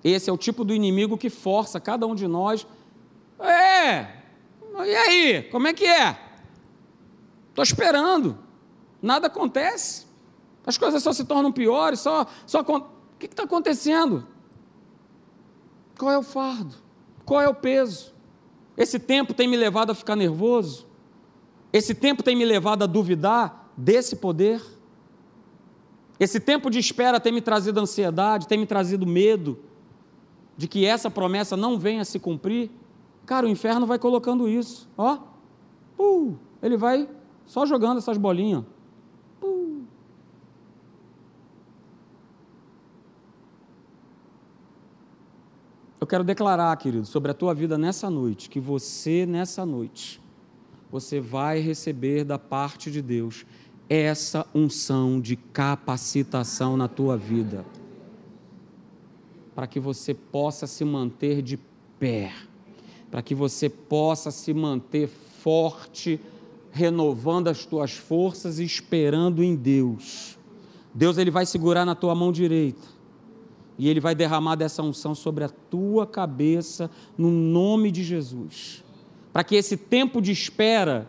Esse 0.05 0.31
é 0.31 0.33
o 0.33 0.39
tipo 0.39 0.65
do 0.65 0.75
inimigo 0.75 1.19
que 1.19 1.29
força 1.29 1.81
cada 1.81 2.07
um 2.07 2.15
de 2.15 2.29
nós. 2.29 2.67
É, 3.41 4.23
e 4.87 4.95
aí, 4.95 5.43
como 5.51 5.67
é 5.67 5.73
que 5.73 5.85
é? 5.85 6.28
Estou 7.59 7.65
esperando. 7.65 8.39
Nada 9.03 9.27
acontece. 9.27 10.07
As 10.65 10.79
coisas 10.79 11.03
só 11.03 11.13
se 11.13 11.25
tornam 11.25 11.51
piores, 11.51 11.99
só. 11.99 12.25
só 12.47 12.61
o 12.61 12.87
que 13.19 13.27
está 13.27 13.43
acontecendo? 13.43 14.25
Qual 15.99 16.13
é 16.13 16.17
o 16.17 16.23
fardo? 16.23 16.77
Qual 17.25 17.41
é 17.41 17.49
o 17.49 17.55
peso? 17.55 18.15
Esse 18.77 19.01
tempo 19.01 19.35
tem 19.35 19.49
me 19.49 19.57
levado 19.57 19.91
a 19.91 19.95
ficar 19.95 20.15
nervoso? 20.15 20.87
Esse 21.73 21.97
tempo 21.97 22.23
tem 22.23 22.37
me 22.37 22.45
levado 22.45 22.85
a 22.85 22.87
duvidar 22.87 23.73
desse 23.77 24.15
poder? 24.15 24.63
Esse 26.21 26.39
tempo 26.39 26.71
de 26.71 26.79
espera 26.79 27.19
tem 27.19 27.33
me 27.33 27.41
trazido 27.41 27.81
ansiedade, 27.81 28.47
tem 28.47 28.59
me 28.59 28.67
trazido 28.67 29.05
medo 29.05 29.59
de 30.57 30.69
que 30.69 30.87
essa 30.87 31.11
promessa 31.11 31.57
não 31.57 31.77
venha 31.77 32.03
a 32.03 32.05
se 32.05 32.21
cumprir? 32.21 32.71
Cara, 33.27 33.47
o 33.47 33.49
inferno 33.49 33.85
vai 33.85 33.99
colocando 33.99 34.49
isso, 34.49 34.89
ó. 34.97 35.19
Uh, 35.99 36.39
ele 36.63 36.77
vai 36.77 37.09
só 37.49 37.65
jogando 37.65 37.97
essas 37.97 38.19
bolinhas. 38.19 38.63
Eu 45.99 46.07
quero 46.07 46.23
declarar, 46.23 46.77
querido, 46.77 47.07
sobre 47.07 47.31
a 47.31 47.35
tua 47.35 47.53
vida 47.55 47.77
nessa 47.77 48.09
noite, 48.09 48.49
que 48.49 48.61
você, 48.61 49.27
nessa 49.27 49.67
noite, 49.67 50.23
você 50.91 51.21
vai 51.21 51.59
receber 51.59 52.23
da 52.23 52.39
parte 52.39 52.91
de 52.91 53.03
Deus 53.03 53.45
essa 53.89 54.47
unção 54.55 55.19
de 55.19 55.35
capacitação 55.35 56.77
na 56.77 56.87
tua 56.87 57.17
vida, 57.17 57.65
para 59.55 59.67
que 59.67 59.81
você 59.81 60.13
possa 60.13 60.67
se 60.67 60.85
manter 60.85 61.41
de 61.41 61.59
pé, 61.99 62.33
para 63.11 63.23
que 63.23 63.35
você 63.35 63.69
possa 63.71 64.31
se 64.31 64.53
manter 64.53 65.09
forte 65.09 66.21
renovando 66.71 67.49
as 67.49 67.65
tuas 67.65 67.93
forças 67.93 68.59
e 68.59 68.65
esperando 68.65 69.43
em 69.43 69.55
Deus. 69.55 70.39
Deus 70.95 71.19
ele 71.19 71.31
vai 71.31 71.47
segurar 71.47 71.85
na 71.85 71.95
tua 71.95 72.15
mão 72.15 72.33
direita 72.33 72.99
e 73.79 73.89
ele 73.89 74.01
vai 74.01 74.15
derramar 74.15 74.57
dessa 74.57 74.83
unção 74.83 75.15
sobre 75.15 75.45
a 75.45 75.49
tua 75.49 76.07
cabeça 76.07 76.91
no 77.17 77.31
nome 77.31 77.93
de 77.93 78.03
Jesus. 78.03 78.85
Para 79.33 79.45
que 79.45 79.55
esse 79.55 79.77
tempo 79.77 80.21
de 80.21 80.33
espera, 80.33 81.09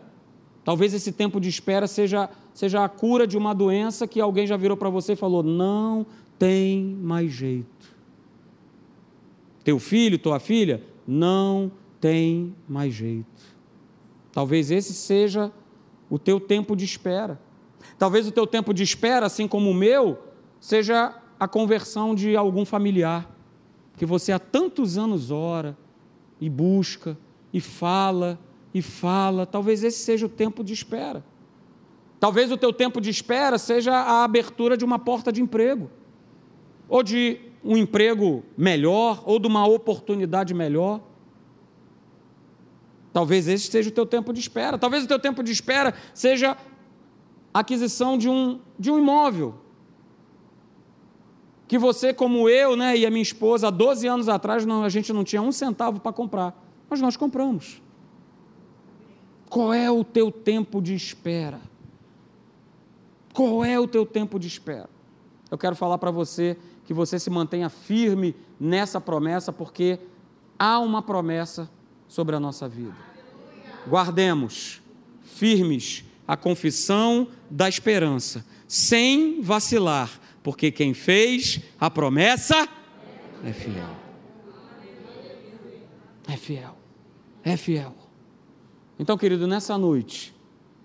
talvez 0.64 0.94
esse 0.94 1.10
tempo 1.10 1.40
de 1.40 1.48
espera 1.48 1.86
seja 1.86 2.30
seja 2.52 2.84
a 2.84 2.88
cura 2.88 3.26
de 3.26 3.38
uma 3.38 3.54
doença 3.54 4.06
que 4.06 4.20
alguém 4.20 4.46
já 4.46 4.56
virou 4.56 4.76
para 4.76 4.90
você 4.90 5.14
e 5.14 5.16
falou: 5.16 5.42
"Não 5.42 6.06
tem 6.38 6.84
mais 7.00 7.32
jeito". 7.32 7.90
Teu 9.64 9.78
filho, 9.78 10.18
tua 10.18 10.38
filha, 10.38 10.82
não 11.06 11.70
tem 12.00 12.54
mais 12.68 12.94
jeito. 12.94 13.29
Talvez 14.32 14.70
esse 14.70 14.94
seja 14.94 15.52
o 16.08 16.18
teu 16.18 16.40
tempo 16.40 16.76
de 16.76 16.84
espera. 16.84 17.40
Talvez 17.98 18.26
o 18.26 18.32
teu 18.32 18.46
tempo 18.46 18.72
de 18.72 18.82
espera, 18.82 19.26
assim 19.26 19.46
como 19.48 19.70
o 19.70 19.74
meu, 19.74 20.18
seja 20.60 21.14
a 21.38 21.48
conversão 21.48 22.14
de 22.14 22.36
algum 22.36 22.64
familiar 22.64 23.30
que 23.96 24.06
você 24.06 24.32
há 24.32 24.38
tantos 24.38 24.96
anos 24.96 25.30
ora 25.30 25.76
e 26.40 26.48
busca 26.48 27.18
e 27.52 27.60
fala 27.60 28.38
e 28.72 28.80
fala. 28.80 29.44
Talvez 29.44 29.84
esse 29.84 29.98
seja 29.98 30.24
o 30.24 30.28
tempo 30.28 30.64
de 30.64 30.72
espera. 30.72 31.22
Talvez 32.18 32.50
o 32.50 32.56
teu 32.56 32.72
tempo 32.72 32.98
de 32.98 33.10
espera 33.10 33.58
seja 33.58 33.92
a 33.92 34.24
abertura 34.24 34.74
de 34.76 34.86
uma 34.86 34.98
porta 34.98 35.30
de 35.30 35.42
emprego, 35.42 35.90
ou 36.88 37.02
de 37.02 37.40
um 37.62 37.76
emprego 37.76 38.42
melhor, 38.56 39.22
ou 39.26 39.38
de 39.38 39.46
uma 39.46 39.66
oportunidade 39.66 40.54
melhor. 40.54 41.02
Talvez 43.12 43.48
esse 43.48 43.70
seja 43.70 43.90
o 43.90 43.92
teu 43.92 44.06
tempo 44.06 44.32
de 44.32 44.40
espera. 44.40 44.78
Talvez 44.78 45.04
o 45.04 45.08
teu 45.08 45.18
tempo 45.18 45.42
de 45.42 45.50
espera 45.50 45.94
seja 46.14 46.56
a 47.52 47.60
aquisição 47.60 48.16
de 48.16 48.28
um, 48.28 48.60
de 48.78 48.90
um 48.90 48.98
imóvel. 48.98 49.54
Que 51.66 51.78
você, 51.78 52.12
como 52.12 52.48
eu 52.48 52.76
né, 52.76 52.96
e 52.96 53.06
a 53.06 53.10
minha 53.10 53.22
esposa, 53.22 53.68
há 53.68 53.70
12 53.70 54.06
anos 54.06 54.28
atrás, 54.28 54.64
não, 54.64 54.84
a 54.84 54.88
gente 54.88 55.12
não 55.12 55.24
tinha 55.24 55.42
um 55.42 55.52
centavo 55.52 56.00
para 56.00 56.12
comprar. 56.12 56.54
Mas 56.88 57.00
nós 57.00 57.16
compramos. 57.16 57.82
Qual 59.48 59.72
é 59.72 59.90
o 59.90 60.04
teu 60.04 60.30
tempo 60.30 60.80
de 60.80 60.94
espera? 60.94 61.60
Qual 63.32 63.64
é 63.64 63.78
o 63.78 63.86
teu 63.86 64.06
tempo 64.06 64.38
de 64.38 64.46
espera? 64.46 64.88
Eu 65.50 65.58
quero 65.58 65.74
falar 65.74 65.98
para 65.98 66.10
você 66.12 66.56
que 66.84 66.94
você 66.94 67.18
se 67.18 67.30
mantenha 67.30 67.68
firme 67.68 68.36
nessa 68.58 69.00
promessa, 69.00 69.52
porque 69.52 69.98
há 70.56 70.78
uma 70.78 71.02
promessa 71.02 71.68
sobre 72.10 72.34
a 72.34 72.40
nossa 72.40 72.68
vida. 72.68 72.96
Guardemos 73.88 74.82
firmes 75.22 76.04
a 76.26 76.36
confissão 76.36 77.28
da 77.48 77.68
esperança, 77.68 78.44
sem 78.66 79.40
vacilar, 79.40 80.10
porque 80.42 80.72
quem 80.72 80.92
fez 80.92 81.60
a 81.78 81.88
promessa 81.88 82.68
é 83.44 83.52
fiel. 83.52 83.96
É 86.26 86.36
fiel. 86.36 86.76
É 87.44 87.56
fiel. 87.56 87.94
Então, 88.98 89.16
querido, 89.16 89.46
nessa 89.46 89.78
noite, 89.78 90.34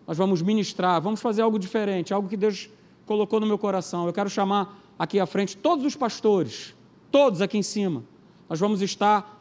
nós 0.05 0.17
vamos 0.17 0.43
ministrar, 0.43 1.01
vamos 1.01 1.21
fazer 1.21 1.41
algo 1.41 1.57
diferente, 1.57 2.13
algo 2.13 2.29
que 2.29 2.37
Deus 2.37 2.69
colocou 3.03 3.39
no 3.39 3.47
meu 3.47 3.57
coração. 3.57 4.05
Eu 4.05 4.13
quero 4.13 4.29
chamar 4.29 4.79
aqui 4.97 5.19
à 5.19 5.25
frente 5.25 5.57
todos 5.57 5.85
os 5.85 5.95
pastores, 5.95 6.75
todos 7.11 7.41
aqui 7.41 7.57
em 7.57 7.63
cima. 7.63 8.03
Nós 8.47 8.59
vamos 8.59 8.83
estar 8.83 9.34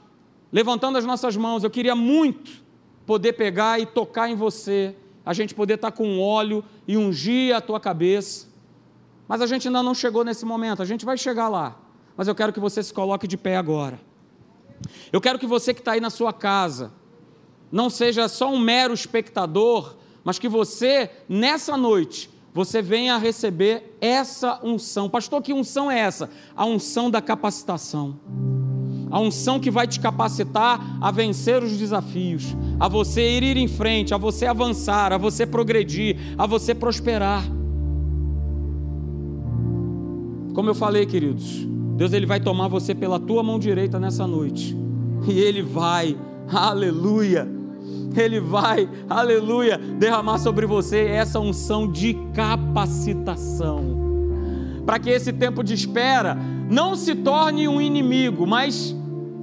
levantando 0.54 0.96
as 0.96 1.04
nossas 1.04 1.36
mãos. 1.36 1.64
Eu 1.64 1.70
queria 1.70 1.96
muito 1.96 2.62
poder 3.04 3.32
pegar 3.32 3.80
e 3.80 3.84
tocar 3.84 4.30
em 4.30 4.36
você, 4.36 4.94
a 5.26 5.34
gente 5.34 5.52
poder 5.52 5.74
estar 5.74 5.90
com 5.90 6.20
óleo 6.20 6.64
e 6.86 6.96
ungir 6.96 7.54
a 7.54 7.60
tua 7.60 7.80
cabeça. 7.80 8.46
Mas 9.26 9.42
a 9.42 9.48
gente 9.48 9.66
ainda 9.66 9.82
não 9.82 9.94
chegou 9.94 10.24
nesse 10.24 10.46
momento, 10.46 10.80
a 10.80 10.84
gente 10.84 11.04
vai 11.04 11.18
chegar 11.18 11.48
lá. 11.48 11.76
Mas 12.16 12.28
eu 12.28 12.36
quero 12.36 12.52
que 12.52 12.60
você 12.60 12.84
se 12.84 12.94
coloque 12.94 13.26
de 13.26 13.36
pé 13.36 13.56
agora. 13.56 14.00
Eu 15.12 15.20
quero 15.20 15.40
que 15.40 15.46
você 15.46 15.74
que 15.74 15.80
está 15.80 15.92
aí 15.92 16.00
na 16.00 16.10
sua 16.10 16.32
casa, 16.32 16.92
não 17.72 17.90
seja 17.90 18.28
só 18.28 18.48
um 18.48 18.58
mero 18.58 18.94
espectador, 18.94 19.96
mas 20.22 20.38
que 20.38 20.48
você, 20.48 21.10
nessa 21.28 21.76
noite, 21.76 22.30
você 22.52 22.80
venha 22.80 23.18
receber 23.18 23.96
essa 24.00 24.60
unção. 24.62 25.10
Pastor, 25.10 25.42
que 25.42 25.52
unção 25.52 25.90
é 25.90 25.98
essa? 25.98 26.30
A 26.54 26.64
unção 26.64 27.10
da 27.10 27.20
capacitação. 27.20 28.20
A 29.14 29.20
unção 29.20 29.60
que 29.60 29.70
vai 29.70 29.86
te 29.86 30.00
capacitar 30.00 30.98
a 31.00 31.08
vencer 31.12 31.62
os 31.62 31.78
desafios, 31.78 32.56
a 32.80 32.88
você 32.88 33.38
ir 33.38 33.56
em 33.56 33.68
frente, 33.68 34.12
a 34.12 34.16
você 34.16 34.44
avançar, 34.44 35.12
a 35.12 35.16
você 35.16 35.46
progredir, 35.46 36.16
a 36.36 36.48
você 36.48 36.74
prosperar. 36.74 37.44
Como 40.52 40.68
eu 40.68 40.74
falei, 40.74 41.06
queridos, 41.06 41.64
Deus 41.96 42.12
ele 42.12 42.26
vai 42.26 42.40
tomar 42.40 42.66
você 42.66 42.92
pela 42.92 43.20
tua 43.20 43.40
mão 43.40 43.56
direita 43.56 44.00
nessa 44.00 44.26
noite. 44.26 44.76
E 45.28 45.38
ele 45.38 45.62
vai, 45.62 46.16
aleluia. 46.52 47.48
Ele 48.16 48.40
vai, 48.40 48.88
aleluia, 49.08 49.78
derramar 49.78 50.38
sobre 50.38 50.66
você 50.66 51.06
essa 51.06 51.38
unção 51.38 51.88
de 51.88 52.14
capacitação. 52.34 53.96
Para 54.84 54.98
que 54.98 55.08
esse 55.08 55.32
tempo 55.32 55.62
de 55.62 55.72
espera 55.72 56.36
não 56.68 56.96
se 56.96 57.14
torne 57.14 57.68
um 57.68 57.80
inimigo, 57.80 58.44
mas 58.44 58.92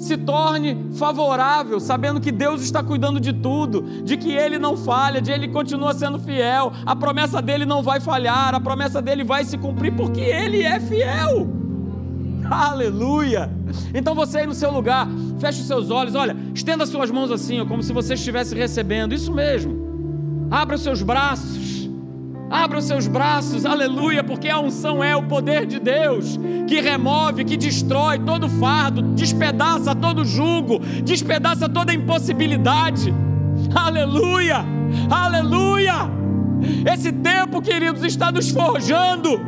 se 0.01 0.17
torne 0.17 0.89
favorável, 0.95 1.79
sabendo 1.79 2.19
que 2.19 2.31
Deus 2.31 2.63
está 2.63 2.81
cuidando 2.81 3.19
de 3.19 3.31
tudo, 3.31 3.83
de 4.03 4.17
que 4.17 4.31
Ele 4.31 4.57
não 4.57 4.75
falha, 4.75 5.21
de 5.21 5.31
Ele 5.31 5.47
continua 5.47 5.93
sendo 5.93 6.17
fiel, 6.17 6.73
a 6.83 6.95
promessa 6.95 7.39
dele 7.39 7.65
não 7.65 7.83
vai 7.83 7.99
falhar, 7.99 8.55
a 8.55 8.59
promessa 8.59 8.99
dele 8.99 9.23
vai 9.23 9.45
se 9.45 9.59
cumprir, 9.59 9.95
porque 9.95 10.19
Ele 10.19 10.63
é 10.63 10.79
fiel. 10.79 11.47
Aleluia! 12.49 13.47
Então 13.93 14.15
você 14.15 14.39
aí 14.39 14.47
no 14.47 14.55
seu 14.55 14.71
lugar, 14.71 15.07
feche 15.39 15.61
os 15.61 15.67
seus 15.67 15.91
olhos, 15.91 16.15
olha, 16.15 16.35
estenda 16.53 16.85
suas 16.87 17.11
mãos 17.11 17.29
assim, 17.29 17.63
como 17.67 17.83
se 17.83 17.93
você 17.93 18.15
estivesse 18.15 18.55
recebendo, 18.55 19.13
isso 19.13 19.31
mesmo. 19.31 20.49
Abra 20.49 20.75
os 20.75 20.81
seus 20.81 21.03
braços, 21.03 21.55
abra 22.51 22.79
os 22.79 22.85
seus 22.85 23.07
braços, 23.07 23.65
aleluia, 23.65 24.23
porque 24.23 24.49
a 24.49 24.59
unção 24.59 25.01
é 25.01 25.15
o 25.15 25.23
poder 25.23 25.65
de 25.65 25.79
Deus 25.79 26.37
que 26.67 26.81
remove, 26.81 27.45
que 27.45 27.55
destrói 27.55 28.19
todo 28.19 28.49
fardo, 28.49 29.01
despedaça 29.01 29.95
todo 29.95 30.25
jugo, 30.25 30.79
despedaça 31.03 31.69
toda 31.69 31.93
impossibilidade. 31.93 33.13
Aleluia! 33.73 34.65
Aleluia! 35.09 36.20
Esse 36.91 37.11
tempo, 37.11 37.61
queridos, 37.61 38.03
está 38.03 38.31
nos 38.31 38.49
forjando. 38.49 39.39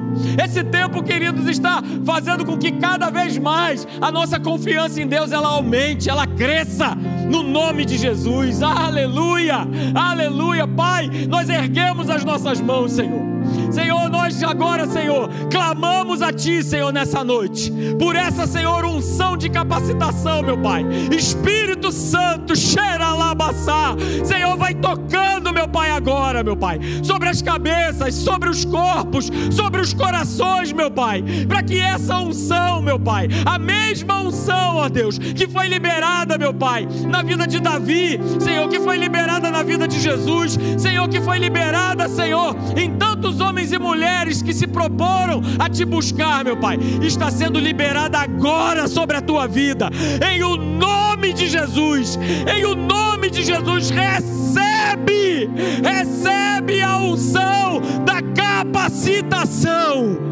Esse 0.44 0.64
tempo, 0.64 1.04
queridos, 1.04 1.48
está 1.48 1.82
fazendo 2.06 2.46
com 2.46 2.58
que 2.58 2.72
cada 2.72 3.10
vez 3.10 3.38
mais 3.38 3.88
a 4.02 4.12
nossa 4.12 4.40
confiança 4.40 5.02
em 5.02 5.08
Deus 5.08 5.32
ela 5.32 5.48
aumente, 5.50 6.10
ela 6.10 6.28
cresça 6.28 6.96
no 7.30 7.44
nome 7.44 7.86
de 7.86 7.98
Jesus. 7.98 8.62
Aleluia! 8.62 9.68
Aleluia! 9.96 10.68
Pai, 10.68 11.10
nós 11.28 11.50
erguemos 11.50 12.10
as 12.10 12.24
nossas 12.24 12.62
mãos, 12.62 12.94
Senhor. 12.94 13.33
Senhor, 13.72 14.10
nós 14.10 14.42
agora, 14.44 14.88
Senhor, 14.88 15.30
clamamos 15.50 16.22
a 16.22 16.32
Ti, 16.32 16.64
Senhor, 16.64 16.92
nessa 16.92 17.24
noite, 17.24 17.72
por 17.98 18.16
essa, 18.16 18.46
Senhor, 18.46 18.86
unção 18.86 19.36
de 19.36 19.50
capacitação, 19.50 20.44
meu 20.44 20.58
Pai. 20.58 20.84
Espírito 21.12 21.92
Santo, 21.92 22.56
cheira 22.56 23.14
labaçá. 23.14 23.96
Senhor, 24.24 24.56
vai 24.58 24.74
tocando, 24.74 25.54
meu 25.54 25.68
Pai, 25.68 25.90
agora, 25.90 26.44
meu 26.44 26.56
Pai, 26.56 26.80
sobre 27.04 27.30
as 27.30 27.42
cabeças, 27.42 28.14
sobre 28.16 28.50
os 28.50 28.64
corpos, 28.66 29.30
sobre 29.52 29.82
os 29.82 29.94
corações, 29.94 30.72
meu 30.72 30.92
Pai, 30.92 31.24
para 31.48 31.64
que 31.64 31.80
essa 31.80 32.18
unção, 32.20 32.82
meu 32.82 33.00
Pai, 33.00 33.28
a 33.46 33.58
mesma 33.58 34.20
unção, 34.22 34.78
ó 34.78 34.90
Deus, 34.90 35.18
que 35.18 35.48
foi 35.48 35.68
liberada, 35.68 36.38
meu 36.38 36.54
Pai, 36.54 36.88
na 37.08 37.22
vida 37.22 37.48
de 37.48 37.60
Davi, 37.60 38.20
Senhor, 38.40 38.68
que 38.70 38.80
foi 38.80 38.98
liberada 38.98 39.50
na 39.50 39.64
vida 39.64 39.88
de 39.88 40.00
Jesus, 40.00 40.58
Senhor, 40.78 41.08
que 41.08 41.22
foi 41.22 41.40
liberada, 41.40 42.08
Senhor, 42.08 42.56
em 42.76 42.92
tantos 42.98 43.33
homens 43.40 43.72
e 43.72 43.80
mulheres 43.80 44.42
que 44.42 44.54
se 44.54 44.68
proporam 44.68 45.42
a 45.60 45.70
te 45.70 45.86
buscar, 45.86 46.44
meu 46.44 46.58
Pai, 46.58 46.78
está 47.02 47.32
sendo 47.32 47.60
liberada 47.60 48.20
agora 48.20 48.88
sobre 48.88 49.18
a 49.18 49.22
tua 49.22 49.48
vida, 49.48 49.90
em 50.32 50.44
o 50.44 50.56
nome 50.56 51.34
de 51.34 51.48
Jesus, 51.48 52.18
em 52.48 52.66
o 52.66 52.76
nome 52.76 53.30
de 53.30 53.44
Jesus, 53.44 53.90
recebe, 53.90 55.50
recebe 55.84 56.82
a 56.82 56.98
unção 56.98 57.82
da 58.06 58.22
capacitação. 58.22 60.23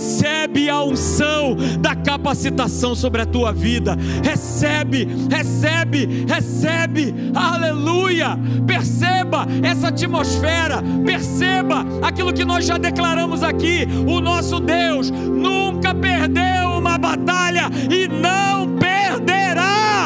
Recebe 0.00 0.70
a 0.70 0.82
unção 0.82 1.54
da 1.78 1.94
capacitação 1.94 2.94
sobre 2.94 3.20
a 3.20 3.26
tua 3.26 3.52
vida. 3.52 3.94
Recebe, 4.24 5.06
recebe, 5.30 6.24
recebe. 6.26 7.14
Aleluia. 7.34 8.30
Perceba 8.66 9.46
essa 9.62 9.88
atmosfera. 9.88 10.82
Perceba 11.04 11.84
aquilo 12.00 12.32
que 12.32 12.46
nós 12.46 12.64
já 12.64 12.78
declaramos 12.78 13.42
aqui. 13.42 13.86
O 14.08 14.22
nosso 14.22 14.58
Deus 14.58 15.10
nunca 15.10 15.94
perdeu 15.94 16.78
uma 16.78 16.96
batalha 16.96 17.68
e 17.90 18.08
não 18.08 18.78
perderá. 18.78 19.99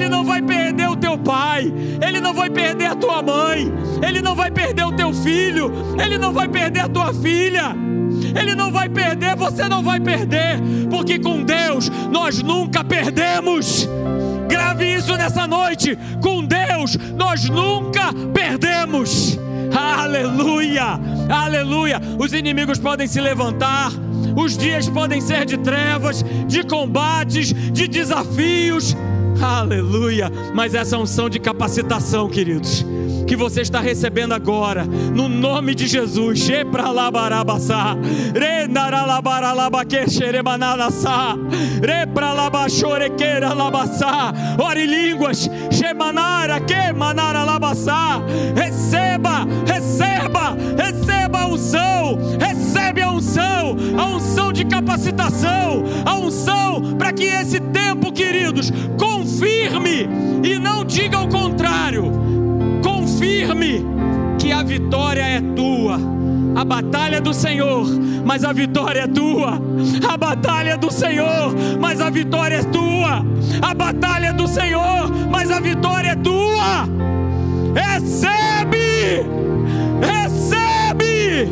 Ele 0.00 0.08
não 0.08 0.24
vai 0.24 0.40
perder 0.40 0.88
o 0.88 0.96
teu 0.96 1.18
pai, 1.18 1.70
ele 2.00 2.20
não 2.22 2.32
vai 2.32 2.48
perder 2.48 2.86
a 2.86 2.94
tua 2.94 3.22
mãe, 3.22 3.70
ele 4.02 4.22
não 4.22 4.34
vai 4.34 4.50
perder 4.50 4.86
o 4.86 4.92
teu 4.92 5.12
filho, 5.12 5.70
ele 6.02 6.16
não 6.16 6.32
vai 6.32 6.48
perder 6.48 6.80
a 6.80 6.88
tua 6.88 7.12
filha. 7.12 7.76
Ele 8.34 8.54
não 8.54 8.72
vai 8.72 8.88
perder, 8.88 9.36
você 9.36 9.68
não 9.68 9.82
vai 9.82 10.00
perder, 10.00 10.58
porque 10.88 11.18
com 11.18 11.42
Deus 11.42 11.90
nós 12.10 12.42
nunca 12.42 12.82
perdemos. 12.82 13.86
Grave 14.48 14.94
isso 14.94 15.14
nessa 15.16 15.46
noite. 15.46 15.98
Com 16.22 16.44
Deus 16.44 16.96
nós 17.14 17.50
nunca 17.50 18.10
perdemos. 18.32 19.38
Aleluia, 19.70 20.98
aleluia. 21.28 22.00
Os 22.18 22.32
inimigos 22.32 22.78
podem 22.78 23.06
se 23.06 23.20
levantar, 23.20 23.92
os 24.34 24.56
dias 24.56 24.88
podem 24.88 25.20
ser 25.20 25.44
de 25.44 25.58
trevas, 25.58 26.24
de 26.46 26.64
combates, 26.64 27.52
de 27.52 27.86
desafios. 27.86 28.96
Aleluia. 29.42 30.30
Mas 30.54 30.74
essa 30.74 30.98
unção 30.98 31.28
de 31.28 31.38
capacitação, 31.38 32.28
queridos, 32.28 32.84
que 33.26 33.36
você 33.36 33.60
está 33.60 33.80
recebendo 33.80 34.32
agora, 34.32 34.84
no 34.84 35.28
nome 35.28 35.74
de 35.74 35.86
Jesus. 35.86 36.40
Ore 44.58 44.86
línguas. 44.86 45.48
Receba, 48.54 49.46
receba, 49.66 50.56
receba 50.76 51.38
a 51.40 51.46
unção. 51.46 52.18
Recebe 52.38 53.00
a 53.02 53.10
unção, 53.10 53.59
unção 54.16 54.52
de 54.52 54.64
capacitação, 54.64 55.84
a 56.04 56.14
unção 56.16 56.96
para 56.98 57.12
que 57.12 57.24
esse 57.24 57.60
tempo, 57.60 58.12
queridos, 58.12 58.72
confirme 58.98 60.08
e 60.42 60.58
não 60.58 60.84
diga 60.84 61.18
o 61.20 61.28
contrário 61.28 62.20
confirme 62.82 63.84
que 64.38 64.52
a 64.52 64.62
vitória 64.62 65.22
é 65.22 65.40
tua. 65.40 65.98
A 66.56 66.64
batalha 66.64 67.16
é 67.16 67.20
do 67.20 67.32
Senhor, 67.32 67.86
mas 68.24 68.44
a 68.44 68.52
vitória 68.52 69.00
é 69.00 69.06
tua. 69.06 69.60
A 70.08 70.16
batalha 70.16 70.70
é 70.70 70.76
do 70.76 70.90
Senhor, 70.90 71.54
mas 71.80 72.00
a 72.00 72.10
vitória 72.10 72.56
é 72.56 72.62
tua. 72.64 73.24
A 73.62 73.74
batalha 73.74 74.26
é 74.26 74.32
do 74.32 74.48
Senhor, 74.48 75.10
mas 75.30 75.50
a 75.50 75.60
vitória 75.60 76.10
é 76.10 76.16
tua. 76.16 76.88
Recebe! 77.74 79.26
Recebe! 80.00 81.48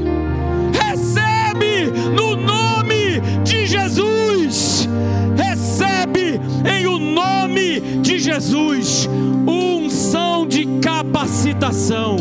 Jesus, 8.38 9.08
unção 9.48 10.46
de 10.46 10.64
capacitação. 10.80 12.16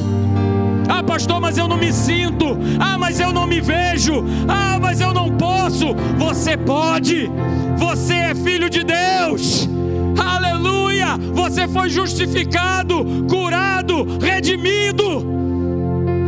Ah, 0.89 1.04
pastor, 1.04 1.39
mas 1.39 1.58
eu 1.58 1.68
não 1.68 1.78
me 1.78 1.93
sinto. 1.93 2.58
Ah, 2.80 2.98
mas 2.98 3.20
eu 3.20 3.32
não 3.32 3.45
me 3.45 3.62
vejo. 3.62 4.24
Ah, 4.48 4.80
mas 4.82 5.00
eu 5.00 5.14
não 5.14 5.30
posso. 5.38 5.93
Você 6.18 6.58
pode. 6.58 7.30
Você 7.78 8.14
é 8.14 8.34
filho 8.34 8.68
de 8.68 8.84
Deus. 8.84 9.70
Aleluia! 10.18 11.18
Você 11.34 11.68
foi 11.68 11.89
justificado, 11.89 13.06
curado, 13.30 14.18
redimido. 14.20 15.24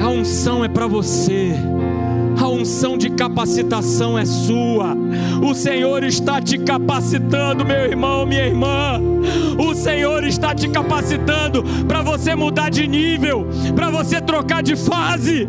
A 0.03 0.09
unção 0.09 0.63
é 0.63 0.67
para 0.67 0.85
você. 0.85 1.55
Unção 2.59 2.97
de 2.97 3.09
capacitação 3.11 4.19
é 4.19 4.25
sua. 4.25 4.93
O 5.41 5.55
Senhor 5.55 6.03
está 6.03 6.41
te 6.41 6.57
capacitando, 6.57 7.63
meu 7.63 7.85
irmão, 7.85 8.25
minha 8.25 8.45
irmã. 8.45 8.99
O 9.57 9.73
Senhor 9.73 10.25
está 10.25 10.53
te 10.53 10.67
capacitando 10.67 11.63
para 11.87 12.01
você 12.01 12.35
mudar 12.35 12.69
de 12.69 12.85
nível, 12.85 13.47
para 13.73 13.89
você 13.89 14.19
trocar 14.19 14.61
de 14.61 14.75
fase, 14.75 15.47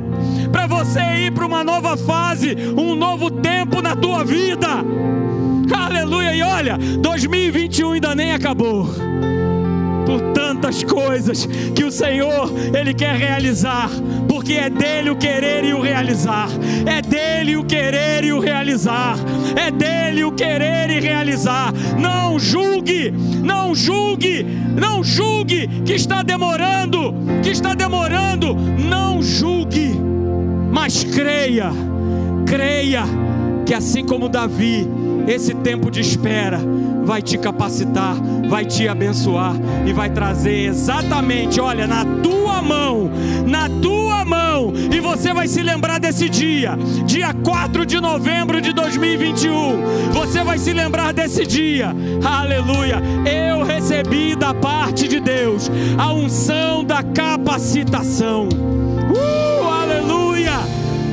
para 0.52 0.68
você 0.68 1.00
ir 1.26 1.32
para 1.32 1.44
uma 1.44 1.64
nova 1.64 1.96
fase, 1.96 2.56
um 2.76 2.94
novo 2.94 3.28
tempo 3.28 3.82
na 3.82 3.96
tua 3.96 4.22
vida. 4.22 4.68
Aleluia! 5.76 6.32
E 6.32 6.42
olha, 6.42 6.78
2021 6.78 7.90
ainda 7.90 8.14
nem 8.14 8.32
acabou 8.32 8.88
por 10.10 10.20
tantas 10.32 10.82
coisas 10.82 11.46
que 11.72 11.84
o 11.84 11.92
Senhor 11.92 12.50
ele 12.76 12.92
quer 12.92 13.14
realizar, 13.14 13.88
porque 14.28 14.54
é 14.54 14.68
dele 14.68 15.10
o 15.10 15.16
querer 15.16 15.64
e 15.64 15.72
o 15.72 15.80
realizar. 15.80 16.48
É 16.84 17.00
dele 17.00 17.56
o 17.56 17.62
querer 17.62 18.24
e 18.24 18.32
o 18.32 18.40
realizar. 18.40 19.16
É 19.54 19.70
dele 19.70 20.24
o 20.24 20.32
querer 20.32 20.90
e 20.90 20.98
realizar. 20.98 21.72
Não 21.96 22.40
julgue, 22.40 23.12
não 23.40 23.72
julgue, 23.72 24.44
não 24.76 25.04
julgue 25.04 25.68
que 25.84 25.92
está 25.92 26.24
demorando, 26.24 27.14
que 27.40 27.50
está 27.50 27.72
demorando. 27.72 28.56
Não 28.56 29.22
julgue, 29.22 29.92
mas 30.72 31.04
creia, 31.04 31.70
creia 32.46 33.04
que 33.64 33.72
assim 33.72 34.04
como 34.04 34.28
Davi, 34.28 34.88
esse 35.28 35.54
tempo 35.54 35.88
de 35.88 36.00
espera 36.00 36.58
vai 37.04 37.22
te 37.22 37.38
capacitar, 37.38 38.16
vai 38.50 38.64
te 38.64 38.88
abençoar 38.88 39.54
e 39.86 39.92
vai 39.92 40.10
trazer 40.10 40.66
exatamente, 40.66 41.60
olha, 41.60 41.86
na 41.86 42.04
tua 42.04 42.60
mão, 42.60 43.08
na 43.46 43.68
tua 43.80 44.24
mão, 44.24 44.72
e 44.92 44.98
você 44.98 45.32
vai 45.32 45.46
se 45.46 45.62
lembrar 45.62 46.00
desse 46.00 46.28
dia, 46.28 46.76
dia 47.06 47.32
4 47.32 47.86
de 47.86 48.00
novembro 48.00 48.60
de 48.60 48.72
2021. 48.72 50.10
Você 50.12 50.42
vai 50.42 50.58
se 50.58 50.72
lembrar 50.72 51.12
desse 51.12 51.46
dia, 51.46 51.94
aleluia. 52.24 53.00
Eu 53.24 53.62
recebi 53.62 54.34
da 54.34 54.52
parte 54.52 55.06
de 55.06 55.20
Deus 55.20 55.70
a 55.96 56.12
unção 56.12 56.82
da 56.82 57.04
capacitação. 57.04 58.48
Uh, 58.48 59.64
aleluia! 59.64 60.54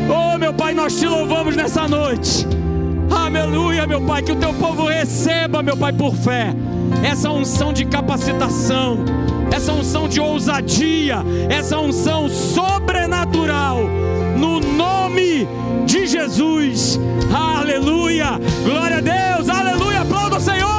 Oh, 0.10 0.40
meu 0.40 0.54
Pai, 0.54 0.74
nós 0.74 1.00
te 1.00 1.06
louvamos 1.06 1.56
nessa 1.56 1.88
noite. 1.88 2.48
Aleluia, 3.12 3.86
meu 3.86 4.02
Pai, 4.02 4.24
que 4.24 4.32
o 4.32 4.36
teu 4.36 4.54
povo 4.56 4.88
receba, 4.88 5.62
meu 5.62 5.78
Pai, 5.78 5.94
por 5.94 6.16
fé, 6.16 6.54
essa 7.04 7.30
unção 7.30 7.72
de 7.74 7.86
capacitação, 7.86 9.00
essa 9.52 9.72
unção 9.72 10.08
de 10.08 10.20
ousadia, 10.20 11.18
essa 11.50 11.78
unção 11.80 12.30
sobrenatural, 12.30 13.80
no 14.38 14.60
nome 14.60 15.48
de 15.86 16.08
Jesus. 16.08 17.00
Aleluia, 17.34 18.40
glória 18.64 18.98
a 18.98 19.02
Deus, 19.02 19.50
aleluia, 19.50 20.02
aplauda 20.02 20.38
o 20.38 20.42
Senhor. 20.42 20.77